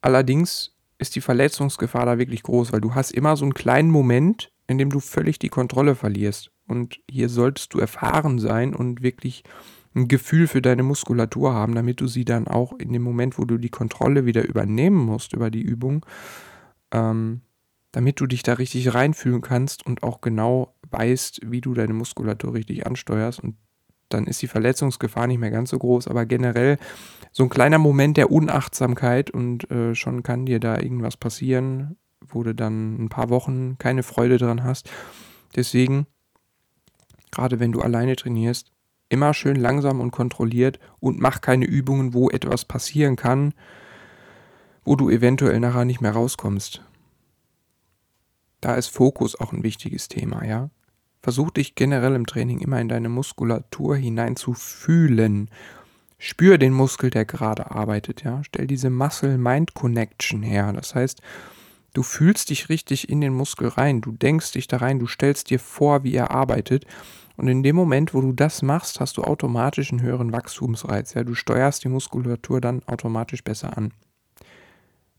Allerdings 0.00 0.76
ist 0.98 1.16
die 1.16 1.20
Verletzungsgefahr 1.20 2.06
da 2.06 2.18
wirklich 2.18 2.42
groß, 2.42 2.72
weil 2.72 2.80
du 2.80 2.94
hast 2.94 3.12
immer 3.12 3.36
so 3.36 3.44
einen 3.44 3.54
kleinen 3.54 3.90
Moment, 3.90 4.50
in 4.66 4.78
dem 4.78 4.90
du 4.90 5.00
völlig 5.00 5.38
die 5.38 5.48
Kontrolle 5.48 5.94
verlierst. 5.94 6.50
Und 6.66 7.00
hier 7.10 7.28
solltest 7.28 7.74
du 7.74 7.78
erfahren 7.78 8.38
sein 8.38 8.74
und 8.74 9.02
wirklich 9.02 9.44
ein 9.94 10.08
Gefühl 10.08 10.46
für 10.46 10.62
deine 10.62 10.82
Muskulatur 10.82 11.54
haben, 11.54 11.74
damit 11.74 12.00
du 12.00 12.06
sie 12.06 12.24
dann 12.24 12.46
auch 12.46 12.72
in 12.78 12.92
dem 12.92 13.02
Moment, 13.02 13.38
wo 13.38 13.44
du 13.44 13.58
die 13.58 13.70
Kontrolle 13.70 14.26
wieder 14.26 14.46
übernehmen 14.46 14.98
musst 14.98 15.32
über 15.32 15.50
die 15.50 15.62
Übung, 15.62 16.04
ähm, 16.92 17.40
damit 17.92 18.20
du 18.20 18.26
dich 18.26 18.42
da 18.42 18.54
richtig 18.54 18.94
reinfühlen 18.94 19.40
kannst 19.40 19.86
und 19.86 20.02
auch 20.02 20.20
genau 20.20 20.74
weißt, 20.90 21.40
wie 21.50 21.60
du 21.60 21.74
deine 21.74 21.94
Muskulatur 21.94 22.54
richtig 22.54 22.86
ansteuerst 22.86 23.40
und 23.40 23.56
dann 24.08 24.26
ist 24.26 24.40
die 24.42 24.48
Verletzungsgefahr 24.48 25.26
nicht 25.26 25.38
mehr 25.38 25.50
ganz 25.50 25.70
so 25.70 25.78
groß. 25.78 26.08
Aber 26.08 26.26
generell 26.26 26.78
so 27.32 27.42
ein 27.42 27.50
kleiner 27.50 27.78
Moment 27.78 28.16
der 28.16 28.30
Unachtsamkeit 28.30 29.30
und 29.30 29.70
äh, 29.70 29.94
schon 29.94 30.22
kann 30.22 30.46
dir 30.46 30.60
da 30.60 30.78
irgendwas 30.78 31.16
passieren, 31.16 31.96
wo 32.26 32.42
du 32.42 32.54
dann 32.54 33.04
ein 33.04 33.08
paar 33.08 33.28
Wochen 33.30 33.76
keine 33.78 34.02
Freude 34.02 34.38
dran 34.38 34.64
hast. 34.64 34.90
Deswegen, 35.56 36.06
gerade 37.30 37.60
wenn 37.60 37.72
du 37.72 37.80
alleine 37.80 38.16
trainierst, 38.16 38.72
immer 39.08 39.34
schön 39.34 39.56
langsam 39.56 40.00
und 40.00 40.10
kontrolliert 40.10 40.78
und 41.00 41.20
mach 41.20 41.40
keine 41.40 41.64
Übungen, 41.64 42.14
wo 42.14 42.28
etwas 42.30 42.64
passieren 42.64 43.16
kann, 43.16 43.54
wo 44.84 44.96
du 44.96 45.10
eventuell 45.10 45.60
nachher 45.60 45.84
nicht 45.84 46.00
mehr 46.00 46.12
rauskommst. 46.12 46.82
Da 48.60 48.74
ist 48.74 48.88
Fokus 48.88 49.38
auch 49.38 49.52
ein 49.52 49.62
wichtiges 49.62 50.08
Thema, 50.08 50.44
ja. 50.44 50.70
Versuch 51.22 51.50
dich 51.50 51.74
generell 51.74 52.14
im 52.14 52.26
Training 52.26 52.60
immer 52.60 52.80
in 52.80 52.88
deine 52.88 53.08
Muskulatur 53.08 53.96
hinein 53.96 54.36
zu 54.36 54.54
fühlen. 54.54 55.50
Spür 56.18 56.58
den 56.58 56.72
Muskel, 56.72 57.10
der 57.10 57.24
gerade 57.24 57.70
arbeitet, 57.70 58.24
ja. 58.24 58.42
Stell 58.44 58.66
diese 58.66 58.90
Muscle-Mind-Connection 58.90 60.42
her. 60.42 60.72
Das 60.72 60.94
heißt, 60.94 61.20
du 61.94 62.02
fühlst 62.02 62.50
dich 62.50 62.68
richtig 62.68 63.08
in 63.08 63.20
den 63.20 63.34
Muskel 63.34 63.68
rein. 63.68 64.00
Du 64.00 64.12
denkst 64.12 64.52
dich 64.52 64.68
da 64.68 64.78
rein. 64.78 64.98
Du 64.98 65.06
stellst 65.06 65.50
dir 65.50 65.60
vor, 65.60 66.02
wie 66.04 66.14
er 66.14 66.30
arbeitet. 66.30 66.86
Und 67.36 67.46
in 67.46 67.62
dem 67.62 67.76
Moment, 67.76 68.14
wo 68.14 68.20
du 68.20 68.32
das 68.32 68.62
machst, 68.62 68.98
hast 68.98 69.16
du 69.16 69.22
automatisch 69.22 69.92
einen 69.92 70.02
höheren 70.02 70.32
Wachstumsreiz. 70.32 71.14
Ja. 71.14 71.22
Du 71.22 71.34
steuerst 71.34 71.84
die 71.84 71.88
Muskulatur 71.88 72.60
dann 72.60 72.82
automatisch 72.86 73.44
besser 73.44 73.76
an. 73.76 73.92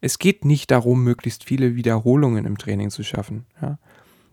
Es 0.01 0.19
geht 0.19 0.43
nicht 0.43 0.71
darum, 0.71 1.03
möglichst 1.03 1.45
viele 1.45 1.75
Wiederholungen 1.75 2.45
im 2.45 2.57
Training 2.57 2.89
zu 2.89 3.03
schaffen. 3.03 3.45
Ja. 3.61 3.79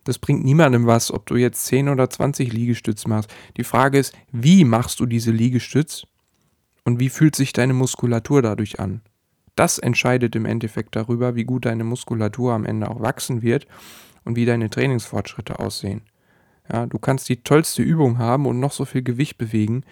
Das 0.06 0.18
bringt 0.18 0.44
niemandem 0.44 0.86
was, 0.86 1.12
ob 1.12 1.26
du 1.26 1.36
jetzt 1.36 1.66
10 1.66 1.90
oder 1.90 2.08
20 2.08 2.52
Liegestütz 2.52 3.06
machst. 3.06 3.32
Die 3.56 3.64
Frage 3.64 3.98
ist, 3.98 4.14
wie 4.32 4.64
machst 4.64 5.00
du 5.00 5.06
diese 5.06 5.30
Liegestütz 5.30 6.06
und 6.84 6.98
wie 7.00 7.10
fühlt 7.10 7.36
sich 7.36 7.52
deine 7.52 7.74
Muskulatur 7.74 8.40
dadurch 8.40 8.80
an? 8.80 9.02
das 9.56 9.78
entscheidet 9.78 10.36
im 10.36 10.44
Endeffekt 10.44 10.94
darüber, 10.94 11.34
wie 11.34 11.44
gut 11.44 11.64
deine 11.64 11.82
Muskulatur 11.82 12.52
am 12.52 12.64
Ende 12.64 12.88
auch 12.90 13.00
wachsen 13.00 13.42
wird 13.42 13.66
und 14.24 14.36
wie 14.36 14.44
deine 14.44 14.70
Trainingsfortschritte 14.70 15.58
aussehen. 15.58 16.02
Ja, 16.70 16.86
du 16.86 16.98
kannst 16.98 17.28
die 17.28 17.42
tollste 17.42 17.82
Übung 17.82 18.18
haben 18.18 18.46
und 18.46 18.60
noch 18.60 18.72
so 18.72 18.84
viel 18.84 19.02
Gewicht 19.02 19.38
bewegen. 19.38 19.82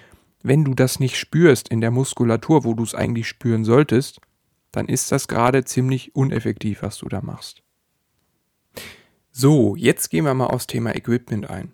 Wenn 0.42 0.64
du 0.64 0.74
das 0.74 1.00
nicht 1.00 1.16
spürst 1.16 1.68
in 1.68 1.80
der 1.80 1.90
Muskulatur, 1.90 2.64
wo 2.64 2.74
du 2.74 2.82
es 2.82 2.94
eigentlich 2.94 3.26
spüren 3.26 3.64
solltest, 3.64 4.20
dann 4.70 4.86
ist 4.86 5.10
das 5.12 5.28
gerade 5.28 5.64
ziemlich 5.64 6.14
uneffektiv, 6.14 6.82
was 6.82 6.98
du 6.98 7.08
da 7.08 7.22
machst. 7.22 7.63
So, 9.36 9.74
jetzt 9.74 10.10
gehen 10.10 10.24
wir 10.26 10.32
mal 10.32 10.46
aufs 10.46 10.68
Thema 10.68 10.94
Equipment 10.94 11.50
ein. 11.50 11.72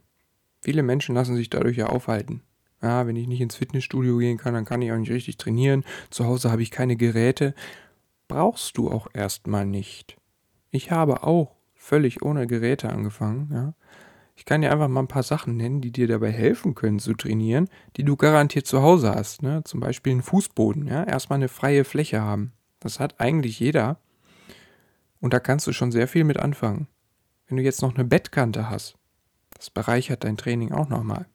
Viele 0.63 0.83
Menschen 0.83 1.15
lassen 1.15 1.37
sich 1.37 1.51
dadurch 1.51 1.77
ja 1.77 1.89
aufhalten. 1.91 2.41
Ja, 2.81 3.07
wenn 3.07 3.17
ich 3.17 3.29
nicht 3.29 3.43
ins 3.43 3.57
Fitnessstudio 3.57 4.17
gehen 4.17 4.39
kann, 4.39 4.55
dann 4.55 4.65
kann 4.65 4.81
ich 4.81 4.91
auch 4.91 4.97
nicht 4.97 5.11
richtig 5.11 5.37
trainieren. 5.37 5.85
Zu 6.09 6.25
Hause 6.25 6.51
habe 6.51 6.63
ich 6.63 6.71
keine 6.71 6.97
Geräte. 6.97 7.55
Brauchst 8.29 8.79
du 8.79 8.91
auch 8.91 9.09
erstmal 9.13 9.67
nicht. 9.67 10.17
Ich 10.71 10.91
habe 10.91 11.23
auch 11.23 11.55
völlig 11.75 12.23
ohne 12.23 12.47
Geräte 12.47 12.89
angefangen. 12.89 13.51
Ja. 13.53 13.75
Ich 14.37 14.47
kann 14.47 14.63
dir 14.63 14.73
einfach 14.73 14.89
mal 14.89 15.01
ein 15.01 15.09
paar 15.09 15.23
Sachen 15.23 15.59
nennen, 15.59 15.83
die 15.83 15.93
dir 15.93 16.09
dabei 16.09 16.33
helfen 16.33 16.75
können 16.75 16.99
zu 16.99 17.13
trainieren, 17.13 17.69
die 17.99 18.05
du 18.05 18.17
garantiert 18.17 18.67
zu 18.67 18.81
Hause 18.81 19.15
hast. 19.15 19.43
Ne? 19.43 19.65
Zum 19.65 19.81
Beispiel 19.81 20.13
einen 20.13 20.23
Fußboden. 20.23 20.87
Ja? 20.87 21.05
Erstmal 21.05 21.37
eine 21.39 21.49
freie 21.49 21.85
Fläche 21.85 22.23
haben. 22.23 22.53
Das 22.79 23.01
hat 23.01 23.21
eigentlich 23.21 23.61
jeder. 23.61 23.99
Und 25.21 25.35
da 25.35 25.41
kannst 25.41 25.67
du 25.67 25.75
schon 25.75 25.93
sehr 25.93 26.09
viel 26.09 26.25
mit 26.25 26.39
anfangen. 26.39 26.87
Wenn 27.51 27.57
du 27.57 27.65
jetzt 27.65 27.83
noch 27.83 27.97
eine 27.97 28.05
Bettkante 28.05 28.71
hast, 28.71 28.97
das 29.57 29.71
bereichert 29.71 30.23
dein 30.23 30.37
Training 30.37 30.71
auch 30.71 30.89
nochmal. 30.89 31.27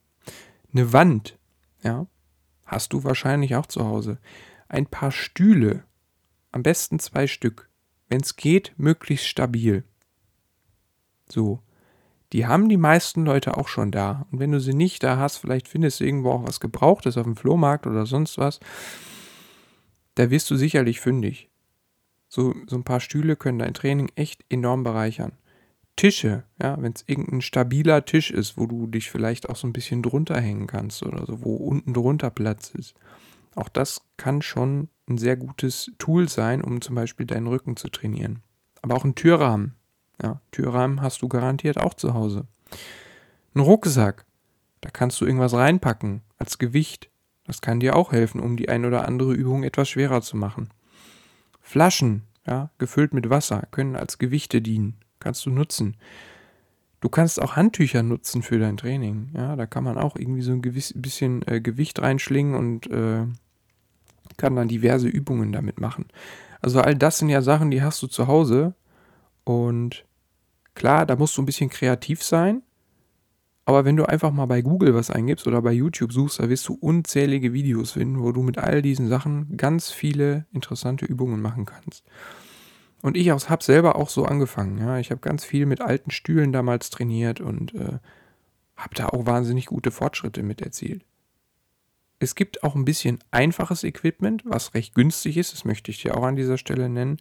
Eine 0.72 0.94
Wand, 0.94 1.38
ja, 1.84 2.08
hast 2.66 2.94
du 2.94 3.04
wahrscheinlich 3.04 3.58
auch 3.58 3.66
zu 3.66 3.84
Hause. 3.84 4.20
Ein 4.70 4.86
paar 4.86 5.12
Stühle, 5.12 5.84
am 6.54 6.64
besten 6.64 7.00
zwei 7.00 7.28
Stück. 7.28 7.70
Wenn 8.08 8.22
es 8.22 8.38
geht, 8.38 8.74
möglichst 8.78 9.28
stabil. 9.28 9.84
So. 11.28 11.60
Die 12.32 12.48
haben 12.48 12.70
die 12.70 12.78
meisten 12.78 13.26
Leute 13.26 13.58
auch 13.58 13.68
schon 13.68 13.92
da. 13.92 14.26
Und 14.32 14.40
wenn 14.40 14.54
du 14.54 14.62
sie 14.62 14.74
nicht 14.74 15.04
da 15.04 15.18
hast, 15.18 15.38
vielleicht 15.38 15.68
findest 15.68 16.00
du 16.00 16.06
irgendwo 16.06 16.32
auch 16.32 16.48
was 16.48 16.62
Gebrauchtes 16.62 17.18
auf 17.18 17.26
dem 17.26 17.36
Flohmarkt 17.36 17.88
oder 17.88 18.06
sonst 18.06 18.38
was. 18.38 18.62
Da 20.16 20.32
wirst 20.32 20.50
du 20.50 20.56
sicherlich 20.56 21.02
fündig. 21.02 21.50
So, 22.30 22.56
so 22.68 22.78
ein 22.78 22.86
paar 22.86 23.02
Stühle 23.02 23.36
können 23.36 23.60
dein 23.60 23.74
Training 23.74 24.10
echt 24.16 24.46
enorm 24.50 24.84
bereichern. 24.84 25.34
Tische, 25.96 26.44
ja, 26.62 26.82
wenn 26.82 26.92
es 26.92 27.06
irgendein 27.08 27.42
stabiler 27.42 28.04
Tisch 28.04 28.30
ist, 28.30 28.58
wo 28.58 28.66
du 28.66 28.88
dich 28.88 29.10
vielleicht 29.10 29.50
auch 29.50 29.56
so 29.56 29.66
ein 29.66 29.74
bisschen 29.74 30.04
drunter 30.04 30.40
hängen 30.40 30.68
kannst 30.68 31.04
oder 31.04 31.26
so, 31.26 31.44
wo 31.44 31.56
unten 31.56 31.94
drunter 31.94 32.30
Platz 32.30 32.70
ist. 32.72 32.96
Auch 33.56 33.70
das 33.70 34.02
kann 34.18 34.42
schon 34.42 34.90
ein 35.08 35.18
sehr 35.18 35.38
gutes 35.38 35.92
Tool 35.98 36.28
sein, 36.28 36.62
um 36.62 36.82
zum 36.82 36.96
Beispiel 36.96 37.26
deinen 37.26 37.48
Rücken 37.48 37.78
zu 37.78 37.90
trainieren. 37.90 38.44
Aber 38.82 38.96
auch 38.96 39.06
ein 39.06 39.16
Türrahmen. 39.16 39.76
Ja, 40.22 40.42
Türrahmen 40.52 41.02
hast 41.02 41.22
du 41.22 41.30
garantiert 41.30 41.78
auch 41.78 41.94
zu 41.94 42.14
Hause. 42.14 42.46
Ein 43.54 43.62
Rucksack. 43.62 44.26
Da 44.82 44.90
kannst 44.90 45.22
du 45.22 45.26
irgendwas 45.26 45.54
reinpacken 45.54 46.22
als 46.38 46.58
Gewicht. 46.58 47.10
Das 47.46 47.62
kann 47.62 47.80
dir 47.80 47.96
auch 47.96 48.12
helfen, 48.12 48.42
um 48.42 48.58
die 48.58 48.68
ein 48.68 48.84
oder 48.84 49.08
andere 49.08 49.34
Übung 49.34 49.64
etwas 49.64 49.90
schwerer 49.90 50.22
zu 50.22 50.36
machen. 50.36 50.70
Flaschen, 51.62 52.24
ja, 52.46 52.70
gefüllt 52.78 53.14
mit 53.14 53.30
Wasser, 53.30 53.64
können 53.72 53.96
als 53.96 54.18
Gewichte 54.18 54.62
dienen 54.62 55.00
kannst 55.20 55.46
du 55.46 55.50
nutzen. 55.50 55.96
Du 57.02 57.10
kannst 57.10 57.42
auch 57.42 57.56
Handtücher 57.56 58.04
nutzen 58.04 58.42
für 58.42 58.58
dein 58.58 58.78
Training. 58.78 59.30
Ja, 59.36 59.56
da 59.56 59.66
kann 59.66 59.84
man 59.84 59.98
auch 59.98 60.16
irgendwie 60.16 60.42
so 60.42 60.52
ein 60.52 60.62
gewiss, 60.62 60.94
bisschen 60.96 61.48
äh, 61.48 61.62
Gewicht 61.62 62.02
reinschlingen 62.02 62.56
und 62.56 62.88
äh, 62.88 63.26
kann 64.38 64.56
dann 64.56 64.68
diverse 64.68 65.08
Übungen 65.08 65.52
damit 65.52 65.80
machen. 65.80 66.06
Also 66.62 66.82
all 66.82 66.96
das 66.96 67.20
sind 67.20 67.30
ja 67.30 67.42
Sachen, 67.42 67.70
die 67.70 67.84
hast 67.84 68.02
du 68.02 68.08
zu 68.08 68.28
Hause. 68.28 68.74
Und 69.44 70.06
klar, 70.74 71.06
da 71.06 71.16
musst 71.16 71.38
du 71.38 71.42
ein 71.42 71.46
bisschen 71.46 71.70
kreativ 71.70 72.24
sein. 72.24 72.64
Aber 73.66 73.84
wenn 73.84 73.98
du 73.98 74.06
einfach 74.06 74.32
mal 74.32 74.46
bei 74.46 74.62
Google 74.62 74.94
was 74.94 75.10
eingibst 75.10 75.48
oder 75.48 75.62
bei 75.62 75.72
YouTube 75.72 76.14
suchst, 76.14 76.40
da 76.40 76.50
wirst 76.50 76.68
du 76.68 76.76
unzählige 76.76 77.52
Videos 77.52 77.92
finden, 77.92 78.22
wo 78.22 78.32
du 78.32 78.44
mit 78.44 78.60
all 78.60 78.82
diesen 78.84 79.08
Sachen 79.08 79.58
ganz 79.58 79.92
viele 79.92 80.46
interessante 80.54 81.06
Übungen 81.06 81.42
machen 81.42 81.66
kannst. 81.66 82.04
Und 83.02 83.18
ich 83.18 83.30
habe 83.30 83.64
selber 83.64 83.96
auch 83.96 84.10
so 84.10 84.26
angefangen. 84.26 84.78
Ja. 84.78 84.98
Ich 84.98 85.12
habe 85.12 85.22
ganz 85.22 85.46
viel 85.46 85.66
mit 85.66 85.82
alten 85.82 86.12
Stühlen 86.12 86.52
damals 86.52 86.90
trainiert 86.90 87.40
und 87.40 87.74
äh, 87.76 88.00
habe 88.76 88.96
da 88.96 89.10
auch 89.10 89.26
wahnsinnig 89.26 89.68
gute 89.68 89.92
Fortschritte 89.92 90.44
mit 90.44 90.62
erzielt. 90.62 91.06
Es 92.20 92.36
gibt 92.36 92.64
auch 92.64 92.76
ein 92.76 92.86
bisschen 92.86 93.20
einfaches 93.32 93.84
Equipment, 93.84 94.44
was 94.46 94.74
recht 94.74 94.96
günstig 94.96 95.38
ist. 95.38 95.54
Das 95.54 95.66
möchte 95.66 95.92
ich 95.92 96.02
dir 96.02 96.18
auch 96.18 96.24
an 96.24 96.38
dieser 96.38 96.58
Stelle 96.58 96.88
nennen. 96.90 97.18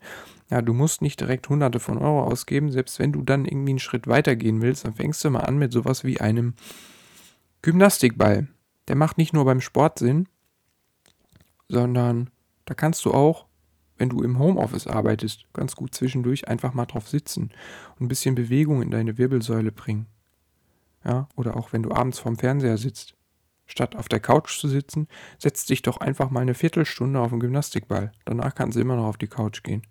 Ja, 0.51 0.63
du 0.63 0.73
musst 0.73 1.03
nicht 1.03 1.21
direkt 1.21 1.49
hunderte 1.49 1.81
von 1.81 1.99
Euro 1.99 2.23
ausgeben. 2.25 2.71
Selbst 2.71 2.99
wenn 2.99 3.13
du 3.13 3.23
dann 3.23 3.45
irgendwie 3.45 3.73
einen 3.73 3.79
Schritt 3.81 4.07
weiter 4.07 4.37
gehen 4.37 4.63
willst, 4.63 4.85
dann 4.85 4.95
fängst 4.95 5.25
du 5.25 5.31
mal 5.31 5.41
an 5.41 5.59
mit 5.59 5.73
sowas 5.73 6.05
wie 6.05 6.21
einem 6.21 6.55
Gymnastikball. 7.63 8.47
Der 8.87 8.97
macht 8.97 9.19
nicht 9.19 9.33
nur 9.33 9.45
beim 9.45 9.61
Sport 9.61 9.99
Sinn, 9.99 10.29
sondern 11.69 12.31
da 12.65 12.75
kannst 12.75 13.05
du 13.05 13.13
auch 13.13 13.47
wenn 13.97 14.09
du 14.09 14.23
im 14.23 14.39
Homeoffice 14.39 14.87
arbeitest, 14.87 15.47
ganz 15.53 15.77
gut 15.77 15.95
zwischendurch 15.95 16.49
einfach 16.49 16.75
mal 16.75 16.87
drauf 16.87 17.09
sitzen 17.09 17.51
und 17.99 18.07
ein 18.07 18.09
bisschen 18.09 18.35
Bewegung 18.35 18.83
in 18.83 18.91
deine 18.91 19.19
Wirbelsäule 19.19 19.73
bringen. 19.73 20.07
Ja, 21.05 21.29
oder 21.37 21.57
auch 21.57 21.73
wenn 21.73 21.83
du 21.83 21.93
abends 21.93 22.19
vorm 22.19 22.37
Fernseher 22.37 22.79
sitzt. 22.79 23.15
Statt 23.67 23.97
auf 23.97 24.09
der 24.09 24.21
Couch 24.21 24.59
zu 24.59 24.69
sitzen, 24.69 25.09
setz 25.39 25.65
dich 25.65 25.81
doch 25.83 25.99
einfach 25.99 26.31
mal 26.31 26.41
eine 26.41 26.55
Viertelstunde 26.55 27.21
auf 27.21 27.31
den 27.31 27.41
Gymnastikball. 27.41 28.13
Danach 28.27 28.55
kannst 28.55 28.77
du 28.77 28.81
immer 28.81 28.97
noch 28.97 29.07
auf 29.07 29.17
die 29.17 29.27
Couch 29.27 29.63
gehen. 29.63 29.87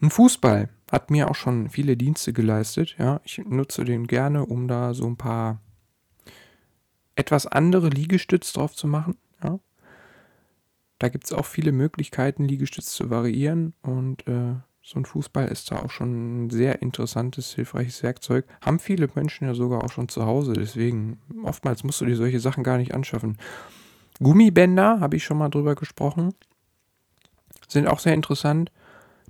Ein 0.00 0.10
Fußball 0.10 0.68
hat 0.90 1.10
mir 1.10 1.30
auch 1.30 1.34
schon 1.34 1.70
viele 1.70 1.96
Dienste 1.96 2.32
geleistet. 2.32 2.96
Ja, 2.98 3.20
ich 3.24 3.38
nutze 3.38 3.84
den 3.84 4.06
gerne, 4.06 4.44
um 4.44 4.68
da 4.68 4.92
so 4.92 5.06
ein 5.06 5.16
paar 5.16 5.60
etwas 7.14 7.46
andere 7.46 7.88
Liegestütz 7.88 8.52
drauf 8.52 8.74
zu 8.74 8.86
machen. 8.86 9.16
Da 10.98 11.08
gibt 11.08 11.24
es 11.24 11.32
auch 11.32 11.44
viele 11.44 11.72
Möglichkeiten, 11.72 12.44
Liegestütz 12.44 12.94
zu 12.94 13.10
variieren 13.10 13.74
und 13.82 14.26
äh, 14.26 14.54
so 14.82 15.00
ein 15.00 15.04
Fußball 15.04 15.48
ist 15.48 15.70
da 15.70 15.80
auch 15.80 15.90
schon 15.90 16.46
ein 16.46 16.50
sehr 16.50 16.80
interessantes, 16.80 17.54
hilfreiches 17.54 18.02
Werkzeug. 18.02 18.46
Haben 18.60 18.78
viele 18.78 19.08
Menschen 19.14 19.46
ja 19.46 19.54
sogar 19.54 19.82
auch 19.84 19.90
schon 19.90 20.08
zu 20.08 20.24
Hause, 20.24 20.52
deswegen 20.52 21.20
oftmals 21.42 21.82
musst 21.84 22.00
du 22.00 22.06
dir 22.06 22.16
solche 22.16 22.40
Sachen 22.40 22.62
gar 22.62 22.78
nicht 22.78 22.94
anschaffen. 22.94 23.36
Gummibänder, 24.20 25.00
habe 25.00 25.16
ich 25.16 25.24
schon 25.24 25.38
mal 25.38 25.50
drüber 25.50 25.74
gesprochen, 25.74 26.34
sind 27.68 27.88
auch 27.88 27.98
sehr 27.98 28.14
interessant. 28.14 28.72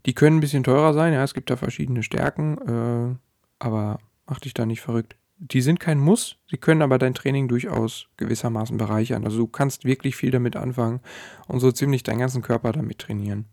Die 0.05 0.15
können 0.15 0.37
ein 0.37 0.41
bisschen 0.41 0.63
teurer 0.63 0.93
sein, 0.93 1.13
ja, 1.15 1.25
es 1.25 1.35
gibt 1.35 1.51
da 1.51 1.57
verschiedene 1.57 2.05
Stärken, 2.05 2.59
äh, 2.59 3.17
aber 3.59 3.99
mach 4.27 4.39
dich 4.39 4.55
da 4.55 4.67
nicht 4.67 4.83
verrückt 4.83 5.17
die 5.39 5.61
sind 5.61 5.81
kein 5.81 5.99
Muss, 5.99 6.39
sie 6.51 6.57
können 6.57 6.83
aber 6.83 6.99
dein 6.99 7.15
Training 7.15 7.49
durchaus 7.49 8.09
gewissermaßen 8.17 8.77
bereichern. 8.77 9.25
Also 9.25 9.39
du 9.39 9.47
kannst 9.47 9.85
wirklich 9.85 10.17
viel 10.17 10.31
damit 10.31 10.57
anfangen 10.57 11.01
und 11.47 11.61
so 11.61 11.71
ziemlich 11.73 12.03
deinen 12.03 12.21
ganzen 12.21 12.43
Körper 12.43 12.73
damit 12.73 12.99
trainieren. 12.99 13.47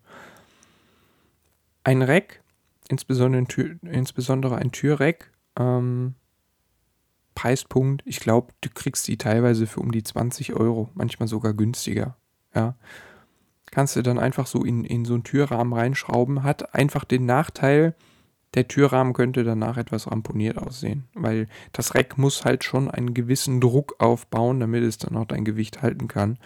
Ein 1.83 2.01
Rack, 2.01 2.41
insbesondere 2.87 3.45
insbesondere 3.81 4.55
ein 4.55 4.71
Türrack, 4.71 5.31
ähm, 5.59 6.15
Preispunkt, 7.35 8.03
ich 8.05 8.19
glaube, 8.19 8.53
du 8.61 8.69
kriegst 8.69 9.07
die 9.07 9.17
teilweise 9.17 9.67
für 9.67 9.79
um 9.79 9.91
die 9.91 10.03
20 10.03 10.53
Euro, 10.53 10.89
manchmal 10.93 11.27
sogar 11.27 11.53
günstiger. 11.53 12.15
Ja. 12.53 12.75
Kannst 13.71 13.95
du 13.95 14.03
dann 14.03 14.19
einfach 14.19 14.45
so 14.45 14.63
in, 14.63 14.85
in 14.85 15.03
so 15.03 15.15
einen 15.15 15.23
Türrahmen 15.23 15.73
reinschrauben, 15.73 16.43
hat 16.43 16.75
einfach 16.75 17.05
den 17.05 17.25
Nachteil, 17.25 17.95
der 18.53 18.67
Türrahmen 18.67 19.13
könnte 19.13 19.43
danach 19.43 19.77
etwas 19.77 20.09
ramponiert 20.09 20.57
aussehen, 20.57 21.05
weil 21.13 21.47
das 21.71 21.95
Reck 21.95 22.17
muss 22.17 22.45
halt 22.45 22.63
schon 22.63 22.89
einen 22.89 23.13
gewissen 23.13 23.59
Druck 23.59 23.95
aufbauen, 23.99 24.59
damit 24.59 24.83
es 24.83 24.97
dann 24.97 25.17
auch 25.17 25.25
dein 25.25 25.45
Gewicht 25.45 25.81
halten 25.81 26.07
kann. 26.07 26.37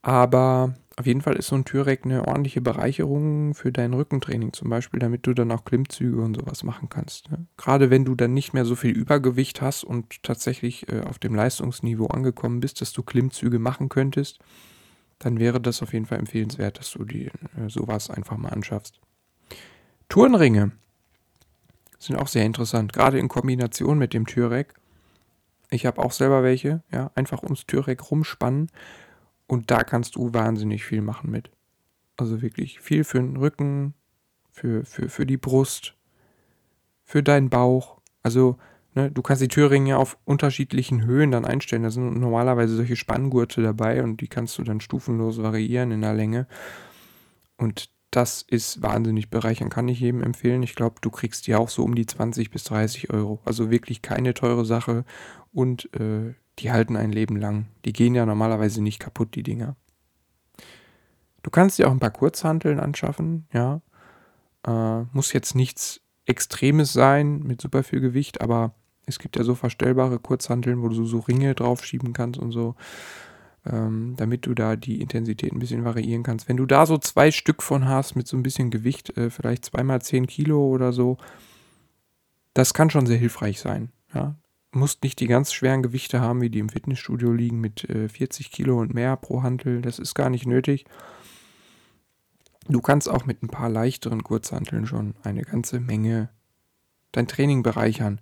Aber 0.00 0.74
auf 0.96 1.06
jeden 1.06 1.22
Fall 1.22 1.34
ist 1.36 1.48
so 1.48 1.56
ein 1.56 1.64
Türreck 1.64 2.04
eine 2.04 2.28
ordentliche 2.28 2.60
Bereicherung 2.60 3.54
für 3.54 3.72
dein 3.72 3.94
Rückentraining 3.94 4.52
zum 4.52 4.70
Beispiel, 4.70 5.00
damit 5.00 5.26
du 5.26 5.34
dann 5.34 5.50
auch 5.50 5.64
Klimmzüge 5.64 6.20
und 6.20 6.36
sowas 6.36 6.62
machen 6.62 6.88
kannst. 6.88 7.30
Ne? 7.30 7.46
Gerade 7.56 7.90
wenn 7.90 8.04
du 8.04 8.14
dann 8.14 8.32
nicht 8.32 8.52
mehr 8.52 8.64
so 8.64 8.76
viel 8.76 8.92
Übergewicht 8.92 9.60
hast 9.60 9.82
und 9.82 10.22
tatsächlich 10.22 10.88
äh, 10.88 11.00
auf 11.00 11.18
dem 11.18 11.34
Leistungsniveau 11.34 12.06
angekommen 12.06 12.60
bist, 12.60 12.80
dass 12.80 12.92
du 12.92 13.02
Klimmzüge 13.02 13.58
machen 13.58 13.88
könntest, 13.88 14.38
dann 15.18 15.38
wäre 15.38 15.60
das 15.60 15.82
auf 15.82 15.92
jeden 15.92 16.06
Fall 16.06 16.18
empfehlenswert, 16.18 16.78
dass 16.78 16.90
du 16.92 17.04
dir 17.04 17.30
äh, 17.56 17.68
sowas 17.68 18.10
einfach 18.10 18.36
mal 18.36 18.50
anschaffst. 18.50 19.00
Turnringe 20.08 20.72
sind 21.98 22.16
auch 22.16 22.28
sehr 22.28 22.44
interessant, 22.44 22.92
gerade 22.92 23.18
in 23.18 23.28
Kombination 23.28 23.98
mit 23.98 24.12
dem 24.12 24.26
Türreck. 24.26 24.74
Ich 25.70 25.86
habe 25.86 26.02
auch 26.02 26.12
selber 26.12 26.42
welche, 26.42 26.82
ja, 26.92 27.10
einfach 27.14 27.42
ums 27.42 27.66
Türreck 27.66 28.10
rumspannen 28.10 28.70
und 29.46 29.70
da 29.70 29.82
kannst 29.82 30.16
du 30.16 30.32
wahnsinnig 30.32 30.84
viel 30.84 31.00
machen 31.00 31.30
mit. 31.30 31.50
Also 32.16 32.42
wirklich 32.42 32.80
viel 32.80 33.04
für 33.04 33.18
den 33.18 33.36
Rücken, 33.36 33.94
für, 34.50 34.84
für, 34.84 35.08
für 35.08 35.26
die 35.26 35.36
Brust, 35.36 35.94
für 37.02 37.22
deinen 37.22 37.50
Bauch. 37.50 38.00
Also 38.22 38.56
ne, 38.94 39.10
du 39.10 39.22
kannst 39.22 39.42
die 39.42 39.48
Türringe 39.48 39.98
auf 39.98 40.16
unterschiedlichen 40.24 41.04
Höhen 41.04 41.30
dann 41.30 41.44
einstellen. 41.44 41.82
Da 41.82 41.90
sind 41.90 42.18
normalerweise 42.18 42.76
solche 42.76 42.96
Spanngurte 42.96 43.62
dabei 43.62 44.02
und 44.02 44.20
die 44.20 44.28
kannst 44.28 44.58
du 44.58 44.62
dann 44.62 44.80
stufenlos 44.80 45.42
variieren 45.42 45.90
in 45.90 46.02
der 46.02 46.14
Länge. 46.14 46.46
Und 47.56 47.90
das 48.14 48.42
ist 48.42 48.80
wahnsinnig 48.80 49.28
bereichernd, 49.28 49.72
kann 49.72 49.88
ich 49.88 49.98
jedem 49.98 50.22
empfehlen. 50.22 50.62
Ich 50.62 50.76
glaube, 50.76 50.96
du 51.00 51.10
kriegst 51.10 51.46
die 51.46 51.54
auch 51.54 51.68
so 51.68 51.82
um 51.82 51.94
die 51.94 52.06
20 52.06 52.50
bis 52.50 52.62
30 52.64 53.10
Euro. 53.10 53.40
Also 53.44 53.70
wirklich 53.70 54.02
keine 54.02 54.34
teure 54.34 54.64
Sache 54.64 55.04
und 55.52 55.92
äh, 55.94 56.34
die 56.60 56.70
halten 56.70 56.96
ein 56.96 57.10
Leben 57.10 57.36
lang. 57.36 57.66
Die 57.84 57.92
gehen 57.92 58.14
ja 58.14 58.24
normalerweise 58.24 58.82
nicht 58.82 59.00
kaputt, 59.00 59.34
die 59.34 59.42
Dinger. 59.42 59.74
Du 61.42 61.50
kannst 61.50 61.78
dir 61.78 61.88
auch 61.88 61.92
ein 61.92 62.00
paar 62.00 62.12
Kurzhanteln 62.12 62.78
anschaffen, 62.78 63.46
ja. 63.52 63.82
Äh, 64.66 65.04
muss 65.12 65.32
jetzt 65.32 65.54
nichts 65.54 66.00
Extremes 66.24 66.92
sein 66.92 67.40
mit 67.40 67.60
super 67.60 67.82
viel 67.82 68.00
Gewicht, 68.00 68.40
aber 68.40 68.74
es 69.06 69.18
gibt 69.18 69.36
ja 69.36 69.42
so 69.42 69.54
verstellbare 69.54 70.18
Kurzhanteln, 70.18 70.82
wo 70.82 70.88
du 70.88 71.04
so 71.04 71.18
Ringe 71.18 71.54
draufschieben 71.54 72.12
kannst 72.12 72.40
und 72.40 72.52
so, 72.52 72.76
ähm, 73.66 74.14
damit 74.16 74.46
du 74.46 74.54
da 74.54 74.76
die 74.76 75.00
Intensität 75.00 75.52
ein 75.52 75.58
bisschen 75.58 75.84
variieren 75.84 76.22
kannst. 76.22 76.48
Wenn 76.48 76.56
du 76.56 76.66
da 76.66 76.86
so 76.86 76.98
zwei 76.98 77.30
Stück 77.30 77.62
von 77.62 77.88
hast 77.88 78.14
mit 78.14 78.26
so 78.28 78.36
ein 78.36 78.42
bisschen 78.42 78.70
Gewicht, 78.70 79.16
äh, 79.16 79.30
vielleicht 79.30 79.64
zweimal 79.64 80.02
10 80.02 80.26
Kilo 80.26 80.66
oder 80.66 80.92
so, 80.92 81.16
das 82.52 82.74
kann 82.74 82.90
schon 82.90 83.06
sehr 83.06 83.18
hilfreich 83.18 83.60
sein. 83.60 83.90
Ja? 84.14 84.36
Du 84.72 84.78
musst 84.78 85.02
nicht 85.02 85.20
die 85.20 85.26
ganz 85.26 85.52
schweren 85.52 85.82
Gewichte 85.82 86.20
haben, 86.20 86.40
wie 86.40 86.50
die 86.50 86.58
im 86.58 86.68
Fitnessstudio 86.68 87.32
liegen, 87.32 87.60
mit 87.60 87.88
äh, 87.88 88.08
40 88.08 88.50
Kilo 88.50 88.80
und 88.80 88.92
mehr 88.92 89.16
pro 89.16 89.42
Hantel. 89.42 89.82
Das 89.82 89.98
ist 89.98 90.14
gar 90.14 90.30
nicht 90.30 90.46
nötig. 90.46 90.84
Du 92.68 92.80
kannst 92.80 93.08
auch 93.08 93.26
mit 93.26 93.42
ein 93.42 93.48
paar 93.48 93.68
leichteren 93.68 94.24
Kurzhanteln 94.24 94.86
schon 94.86 95.14
eine 95.22 95.42
ganze 95.42 95.80
Menge 95.80 96.30
dein 97.12 97.28
Training 97.28 97.62
bereichern. 97.62 98.20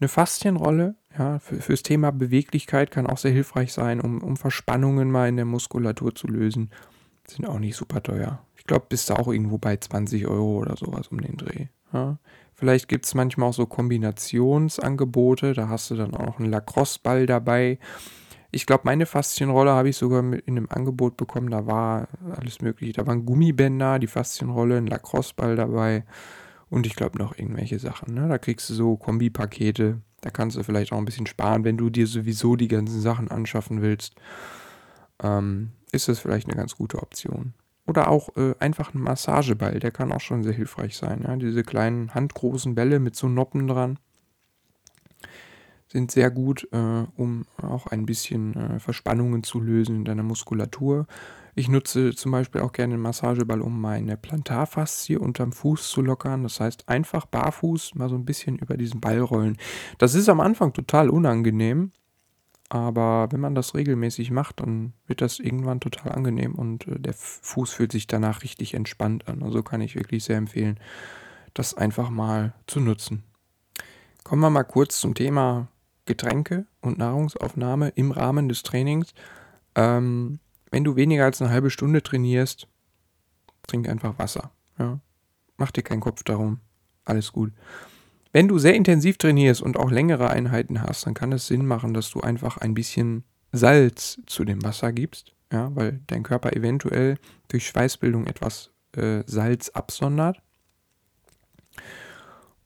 Eine 0.00 0.08
Faszienrolle, 0.08 0.96
ja, 1.18 1.38
für, 1.38 1.56
fürs 1.56 1.82
Thema 1.82 2.10
Beweglichkeit 2.10 2.90
kann 2.90 3.06
auch 3.06 3.18
sehr 3.18 3.32
hilfreich 3.32 3.72
sein, 3.72 4.00
um, 4.00 4.22
um 4.22 4.36
Verspannungen 4.36 5.10
mal 5.10 5.28
in 5.28 5.36
der 5.36 5.44
Muskulatur 5.44 6.14
zu 6.14 6.26
lösen. 6.26 6.70
Sind 7.26 7.46
auch 7.46 7.58
nicht 7.58 7.76
super 7.76 8.02
teuer. 8.02 8.44
Ich 8.56 8.64
glaube, 8.64 8.86
bist 8.88 9.10
du 9.10 9.14
auch 9.14 9.28
irgendwo 9.28 9.58
bei 9.58 9.76
20 9.76 10.26
Euro 10.26 10.58
oder 10.58 10.76
sowas 10.76 11.08
um 11.08 11.20
den 11.20 11.36
Dreh. 11.36 11.66
Ja. 11.92 12.18
Vielleicht 12.54 12.88
gibt 12.88 13.06
es 13.06 13.14
manchmal 13.14 13.48
auch 13.48 13.54
so 13.54 13.66
Kombinationsangebote. 13.66 15.54
Da 15.54 15.68
hast 15.68 15.90
du 15.90 15.96
dann 15.96 16.14
auch 16.14 16.26
noch 16.26 16.38
einen 16.38 16.50
Lacrosse-Ball 16.50 17.26
dabei. 17.26 17.78
Ich 18.50 18.66
glaube, 18.66 18.82
meine 18.84 19.06
Faszienrolle 19.06 19.72
habe 19.72 19.88
ich 19.88 19.96
sogar 19.96 20.20
in 20.20 20.42
einem 20.46 20.68
Angebot 20.70 21.16
bekommen. 21.16 21.50
Da 21.50 21.66
war 21.66 22.08
alles 22.36 22.60
mögliche. 22.60 22.92
Da 22.92 23.06
waren 23.06 23.26
Gummibänder, 23.26 23.98
die 23.98 24.06
Faszienrolle, 24.06 24.76
ein 24.76 24.86
Lacrosse-Ball 24.86 25.56
dabei 25.56 26.04
und 26.70 26.86
ich 26.86 26.96
glaube 26.96 27.18
noch 27.18 27.38
irgendwelche 27.38 27.78
Sachen. 27.78 28.14
Ne? 28.14 28.28
Da 28.28 28.38
kriegst 28.38 28.68
du 28.70 28.74
so 28.74 28.96
Kombipakete. 28.96 30.00
Da 30.24 30.30
kannst 30.30 30.56
du 30.56 30.62
vielleicht 30.62 30.90
auch 30.90 30.96
ein 30.96 31.04
bisschen 31.04 31.26
sparen, 31.26 31.64
wenn 31.64 31.76
du 31.76 31.90
dir 31.90 32.06
sowieso 32.06 32.56
die 32.56 32.68
ganzen 32.68 32.98
Sachen 33.02 33.30
anschaffen 33.30 33.82
willst. 33.82 34.14
Ähm, 35.22 35.72
ist 35.92 36.08
das 36.08 36.18
vielleicht 36.18 36.48
eine 36.48 36.56
ganz 36.56 36.76
gute 36.76 37.02
Option. 37.02 37.52
Oder 37.86 38.08
auch 38.08 38.34
äh, 38.38 38.54
einfach 38.58 38.94
ein 38.94 39.02
Massageball, 39.02 39.80
der 39.80 39.90
kann 39.90 40.12
auch 40.12 40.22
schon 40.22 40.42
sehr 40.42 40.54
hilfreich 40.54 40.96
sein. 40.96 41.24
Ja? 41.28 41.36
Diese 41.36 41.62
kleinen 41.62 42.14
handgroßen 42.14 42.74
Bälle 42.74 43.00
mit 43.00 43.16
so 43.16 43.28
Noppen 43.28 43.66
dran 43.66 43.98
sind 45.88 46.10
sehr 46.10 46.30
gut, 46.30 46.66
äh, 46.72 47.04
um 47.16 47.44
auch 47.60 47.88
ein 47.88 48.06
bisschen 48.06 48.54
äh, 48.54 48.80
Verspannungen 48.80 49.42
zu 49.42 49.60
lösen 49.60 49.96
in 49.96 50.04
deiner 50.06 50.22
Muskulatur. 50.22 51.06
Ich 51.54 51.68
nutze 51.68 52.14
zum 52.14 52.32
Beispiel 52.32 52.60
auch 52.62 52.72
gerne 52.72 52.94
den 52.94 53.00
Massageball, 53.00 53.60
um 53.60 53.80
meine 53.80 54.16
Plantarfaszie 54.16 55.16
unterm 55.16 55.52
Fuß 55.52 55.88
zu 55.88 56.02
lockern. 56.02 56.42
Das 56.42 56.58
heißt, 56.58 56.88
einfach 56.88 57.26
barfuß 57.26 57.94
mal 57.94 58.08
so 58.08 58.16
ein 58.16 58.24
bisschen 58.24 58.58
über 58.58 58.76
diesen 58.76 59.00
Ball 59.00 59.20
rollen. 59.20 59.56
Das 59.98 60.14
ist 60.14 60.28
am 60.28 60.40
Anfang 60.40 60.72
total 60.72 61.10
unangenehm, 61.10 61.92
aber 62.70 63.28
wenn 63.30 63.40
man 63.40 63.54
das 63.54 63.74
regelmäßig 63.74 64.32
macht, 64.32 64.60
dann 64.60 64.94
wird 65.06 65.20
das 65.20 65.38
irgendwann 65.38 65.80
total 65.80 66.12
angenehm 66.12 66.56
und 66.56 66.88
äh, 66.88 66.98
der 66.98 67.14
Fuß 67.14 67.70
fühlt 67.70 67.92
sich 67.92 68.08
danach 68.08 68.42
richtig 68.42 68.74
entspannt 68.74 69.28
an. 69.28 69.42
Also 69.42 69.62
kann 69.62 69.80
ich 69.80 69.94
wirklich 69.94 70.24
sehr 70.24 70.38
empfehlen, 70.38 70.80
das 71.52 71.74
einfach 71.74 72.10
mal 72.10 72.54
zu 72.66 72.80
nutzen. 72.80 73.22
Kommen 74.24 74.42
wir 74.42 74.50
mal 74.50 74.64
kurz 74.64 74.98
zum 74.98 75.14
Thema 75.14 75.68
Getränke 76.06 76.66
und 76.80 76.98
Nahrungsaufnahme 76.98 77.90
im 77.90 78.10
Rahmen 78.10 78.48
des 78.48 78.62
Trainings. 78.62 79.14
Ähm, 79.74 80.40
wenn 80.74 80.82
du 80.82 80.96
weniger 80.96 81.24
als 81.24 81.40
eine 81.40 81.52
halbe 81.52 81.70
Stunde 81.70 82.02
trainierst, 82.02 82.66
trink 83.68 83.88
einfach 83.88 84.18
Wasser. 84.18 84.50
Ja? 84.76 84.98
Mach 85.56 85.70
dir 85.70 85.84
keinen 85.84 86.00
Kopf 86.00 86.24
darum. 86.24 86.58
Alles 87.04 87.30
gut. 87.30 87.52
Wenn 88.32 88.48
du 88.48 88.58
sehr 88.58 88.74
intensiv 88.74 89.16
trainierst 89.16 89.62
und 89.62 89.76
auch 89.76 89.92
längere 89.92 90.30
Einheiten 90.30 90.82
hast, 90.82 91.06
dann 91.06 91.14
kann 91.14 91.30
es 91.30 91.46
Sinn 91.46 91.64
machen, 91.64 91.94
dass 91.94 92.10
du 92.10 92.22
einfach 92.22 92.58
ein 92.58 92.74
bisschen 92.74 93.22
Salz 93.52 94.20
zu 94.26 94.44
dem 94.44 94.64
Wasser 94.64 94.92
gibst, 94.92 95.36
ja, 95.52 95.70
weil 95.76 96.00
dein 96.08 96.24
Körper 96.24 96.56
eventuell 96.56 97.18
durch 97.46 97.68
Schweißbildung 97.68 98.26
etwas 98.26 98.72
äh, 98.96 99.22
Salz 99.26 99.68
absondert. 99.68 100.42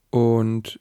Und 0.09 0.81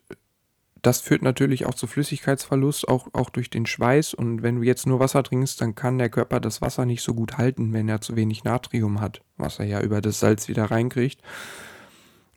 das 0.81 1.01
führt 1.01 1.21
natürlich 1.21 1.65
auch 1.65 1.73
zu 1.73 1.87
Flüssigkeitsverlust, 1.87 2.87
auch, 2.87 3.07
auch 3.13 3.29
durch 3.29 3.49
den 3.49 3.65
Schweiß. 3.65 4.13
Und 4.13 4.43
wenn 4.43 4.57
du 4.57 4.63
jetzt 4.63 4.87
nur 4.87 4.99
Wasser 4.99 5.23
trinkst, 5.23 5.61
dann 5.61 5.75
kann 5.75 5.97
der 5.97 6.09
Körper 6.09 6.39
das 6.39 6.61
Wasser 6.61 6.85
nicht 6.85 7.01
so 7.01 7.13
gut 7.13 7.37
halten, 7.37 7.73
wenn 7.73 7.89
er 7.89 8.01
zu 8.01 8.15
wenig 8.15 8.43
Natrium 8.43 9.01
hat, 9.01 9.21
was 9.37 9.59
er 9.59 9.65
ja 9.65 9.81
über 9.81 10.01
das 10.01 10.19
Salz 10.19 10.47
wieder 10.47 10.65
reinkriegt. 10.65 11.21